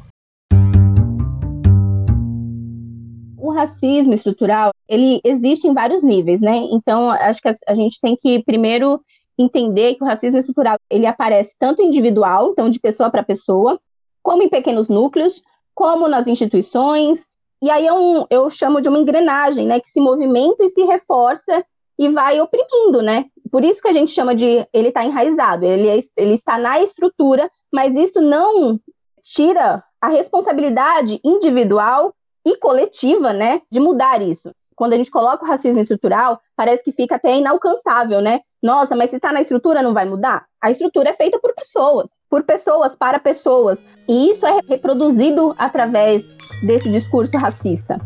O 3.38 3.52
racismo 3.52 4.14
estrutural, 4.14 4.72
ele 4.88 5.22
existe 5.24 5.68
em 5.68 5.74
vários 5.74 6.04
níveis, 6.04 6.42
né? 6.42 6.58
Então, 6.72 7.10
acho 7.10 7.42
que 7.42 7.50
a 7.68 7.76
gente 7.76 8.00
tem 8.02 8.16
que 8.16 8.44
primeiro 8.44 9.02
entender 9.38 9.96
que 9.96 10.04
o 10.04 10.08
racismo 10.08 10.38
estrutural, 10.38 10.78
ele 10.90 11.06
aparece 11.06 11.56
tanto 11.58 11.82
individual, 11.82 12.52
então 12.52 12.70
de 12.70 12.80
pessoa 12.80 13.10
para 13.10 13.24
pessoa, 13.24 13.80
como 14.22 14.44
em 14.44 14.50
pequenos 14.50 14.90
núcleos, 14.90 15.42
como 15.74 16.10
nas 16.10 16.28
instituições, 16.28 17.26
e 17.62 17.70
aí 17.70 17.88
é 17.88 17.94
um, 17.94 18.26
eu 18.30 18.50
chamo 18.50 18.82
de 18.82 18.90
uma 18.90 19.00
engrenagem, 19.00 19.66
né, 19.66 19.80
que 19.80 19.90
se 19.90 20.00
movimenta 20.00 20.64
e 20.64 20.70
se 20.70 20.84
reforça 20.84 21.64
e 21.98 22.10
vai 22.10 22.40
oprimindo, 22.40 23.02
né? 23.02 23.26
Por 23.52 23.64
isso 23.64 23.82
que 23.82 23.88
a 23.88 23.94
gente 23.94 24.12
chama 24.12 24.36
de 24.36 24.68
ele 24.74 24.90
está 24.90 25.04
enraizado, 25.04 25.66
ele, 25.66 25.88
é, 25.88 26.04
ele 26.18 26.34
está 26.34 26.58
na 26.58 26.82
estrutura, 26.82 27.50
mas 27.72 27.96
isso 27.96 28.22
não 28.22 28.80
tira 29.24 29.84
a 30.02 30.08
responsabilidade 30.08 31.20
individual 31.24 32.14
e 32.46 32.56
coletiva, 32.58 33.34
né, 33.34 33.62
de 33.70 33.80
mudar 33.80 34.22
isso. 34.22 34.52
Quando 34.76 34.94
a 34.94 34.98
gente 34.98 35.12
coloca 35.12 35.44
o 35.44 35.48
racismo 35.48 35.82
estrutural, 35.82 36.40
parece 36.56 36.84
que 36.84 36.94
fica 36.94 37.16
até 37.16 37.36
inalcançável, 37.36 38.22
né? 38.22 38.40
Nossa, 38.64 38.96
mas 38.96 39.10
se 39.10 39.18
está 39.18 39.32
na 39.32 39.42
estrutura 39.42 39.84
não 39.84 39.94
vai 39.94 40.06
mudar? 40.06 40.46
A 40.62 40.72
estrutura 40.72 41.10
é 41.10 41.14
feita 41.14 41.38
por 41.38 41.54
pessoas, 41.54 42.12
por 42.30 42.44
pessoas, 42.44 42.96
para 42.96 43.20
pessoas. 43.20 43.78
E 44.08 44.30
isso 44.30 44.46
é 44.46 44.62
reproduzido 44.70 45.54
através 45.58 46.24
desse 46.66 46.90
discurso 46.90 47.38
racista. 47.38 48.00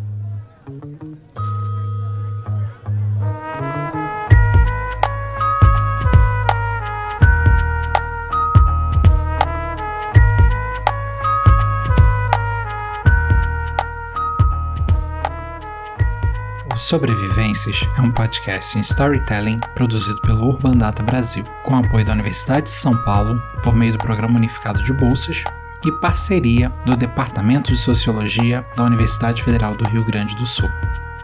Sobrevivências 16.94 17.80
é 17.98 18.02
um 18.02 18.12
podcast 18.12 18.78
em 18.78 18.82
storytelling 18.82 19.58
produzido 19.74 20.22
pelo 20.22 20.46
Urban 20.46 20.78
Data 20.78 21.02
Brasil, 21.02 21.44
com 21.64 21.76
apoio 21.76 22.06
da 22.06 22.14
Universidade 22.14 22.68
de 22.68 22.70
São 22.70 22.96
Paulo 23.04 23.42
por 23.64 23.76
meio 23.76 23.94
do 23.94 23.98
Programa 23.98 24.38
Unificado 24.38 24.84
de 24.84 24.94
Bolsas 24.94 25.44
e 25.84 25.92
parceria 25.94 26.70
do 26.86 26.96
Departamento 26.96 27.72
de 27.72 27.80
Sociologia 27.80 28.64
da 28.78 28.84
Universidade 28.84 29.42
Federal 29.42 29.76
do 29.76 29.90
Rio 29.90 30.06
Grande 30.06 30.36
do 30.36 30.46
Sul. 30.46 30.70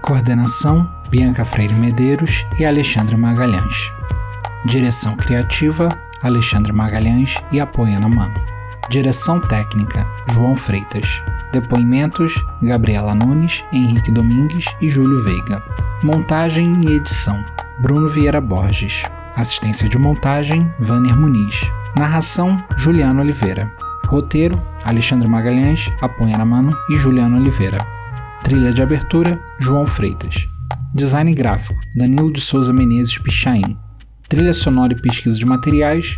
Coordenação: 0.02 0.92
Bianca 1.08 1.46
Freire 1.46 1.76
Medeiros 1.76 2.44
e 2.58 2.66
Alexandre 2.66 3.16
Magalhães. 3.16 3.92
Direção 4.66 5.16
criativa: 5.16 5.88
Alexandre 6.24 6.74
Magalhães 6.74 7.36
e 7.52 7.60
apoio 7.60 7.96
Ana 7.96 8.10
Mano. 8.10 8.49
Direção 8.90 9.40
técnica: 9.40 10.04
João 10.34 10.56
Freitas. 10.56 11.22
Depoimentos: 11.52 12.34
Gabriela 12.60 13.14
Nunes, 13.14 13.64
Henrique 13.72 14.12
Domingues 14.12 14.66
e 14.82 14.90
Júlio 14.90 15.22
Veiga. 15.22 15.62
Montagem 16.04 16.74
e 16.82 16.94
edição: 16.94 17.46
Bruno 17.80 18.10
Vieira 18.10 18.42
Borges. 18.42 19.04
Assistência 19.36 19.88
de 19.88 19.96
montagem: 20.00 20.74
Vanner 20.80 21.16
Muniz. 21.16 21.56
Narração: 21.96 22.58
Juliano 22.78 23.22
Oliveira. 23.22 23.72
Roteiro: 24.08 24.60
Alexandre 24.84 25.30
Magalhães, 25.30 25.92
Apoia 26.02 26.44
Mano 26.44 26.76
e 26.90 26.98
Juliano 26.98 27.38
Oliveira. 27.38 27.78
Trilha 28.44 28.74
de 28.74 28.82
abertura: 28.82 29.40
João 29.60 29.86
Freitas. 29.86 30.48
Design 30.96 31.32
gráfico: 31.36 31.80
Danilo 31.96 32.34
de 32.34 32.42
Souza 32.42 32.74
Menezes 32.74 33.20
Pichain. 33.20 33.78
Trilha 34.28 34.54
sonora 34.54 34.94
e 34.94 35.00
pesquisa 35.00 35.38
de 35.38 35.46
materiais, 35.46 36.18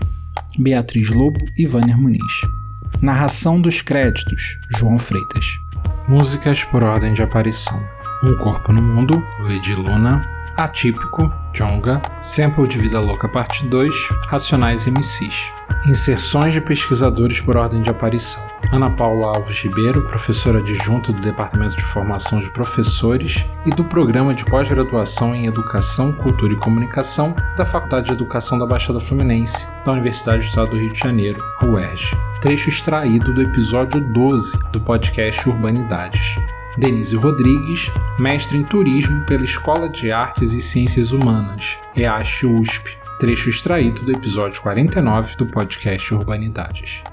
Beatriz 0.57 1.10
Lobo 1.10 1.39
e 1.57 1.65
Vanner 1.65 1.97
Muniz. 1.97 2.61
Narração 2.99 3.60
dos 3.60 3.82
créditos, 3.82 4.58
João 4.77 4.97
Freitas. 4.97 5.60
Músicas 6.08 6.63
por 6.63 6.84
ordem 6.84 7.13
de 7.13 7.23
aparição. 7.23 7.80
Um 8.23 8.36
Corpo 8.38 8.71
no 8.71 8.82
Mundo, 8.82 9.23
Lady 9.39 9.73
Luna. 9.73 10.21
Atípico, 10.57 11.31
Jonga. 11.53 12.01
Sample 12.19 12.67
de 12.67 12.77
Vida 12.77 12.99
Louca 12.99 13.27
Parte 13.27 13.65
2, 13.65 13.91
Racionais 14.27 14.85
MCs. 14.85 15.51
Inserções 15.85 16.53
de 16.53 16.61
pesquisadores 16.61 17.39
por 17.39 17.57
ordem 17.57 17.81
de 17.81 17.89
aparição. 17.89 18.41
Ana 18.71 18.89
Paula 18.89 19.27
Alves 19.35 19.57
Ribeiro, 19.59 20.03
professora 20.03 20.59
adjunta 20.59 21.11
do 21.11 21.21
Departamento 21.21 21.75
de 21.75 21.83
Formação 21.83 22.39
de 22.39 22.49
Professores 22.51 23.43
e 23.65 23.69
do 23.71 23.83
Programa 23.83 24.33
de 24.33 24.45
Pós-Graduação 24.45 25.35
em 25.35 25.47
Educação, 25.47 26.13
Cultura 26.13 26.53
e 26.53 26.57
Comunicação 26.57 27.35
da 27.57 27.65
Faculdade 27.65 28.07
de 28.07 28.13
Educação 28.13 28.57
da 28.57 28.65
Baixada 28.65 28.99
Fluminense, 28.99 29.67
da 29.83 29.91
Universidade 29.91 30.43
do 30.43 30.47
Estado 30.47 30.69
do 30.69 30.77
Rio 30.77 30.93
de 30.93 30.99
Janeiro, 30.99 31.43
UERJ. 31.63 32.15
Trecho 32.41 32.69
extraído 32.69 33.33
do 33.33 33.41
episódio 33.41 34.01
12 34.13 34.57
do 34.71 34.79
podcast 34.79 35.49
Urbanidades. 35.49 36.37
Denise 36.77 37.15
Rodrigues, 37.15 37.91
mestre 38.19 38.57
em 38.57 38.63
turismo 38.63 39.25
pela 39.25 39.43
Escola 39.43 39.89
de 39.89 40.12
Artes 40.12 40.53
e 40.53 40.62
Ciências 40.62 41.12
Humanas, 41.12 41.77
EASH 41.95 42.43
USP. 42.43 42.97
Trecho 43.19 43.49
extraído 43.49 44.01
do 44.01 44.12
episódio 44.12 44.62
49 44.62 45.36
do 45.36 45.45
podcast 45.45 46.13
Urbanidades. 46.13 47.03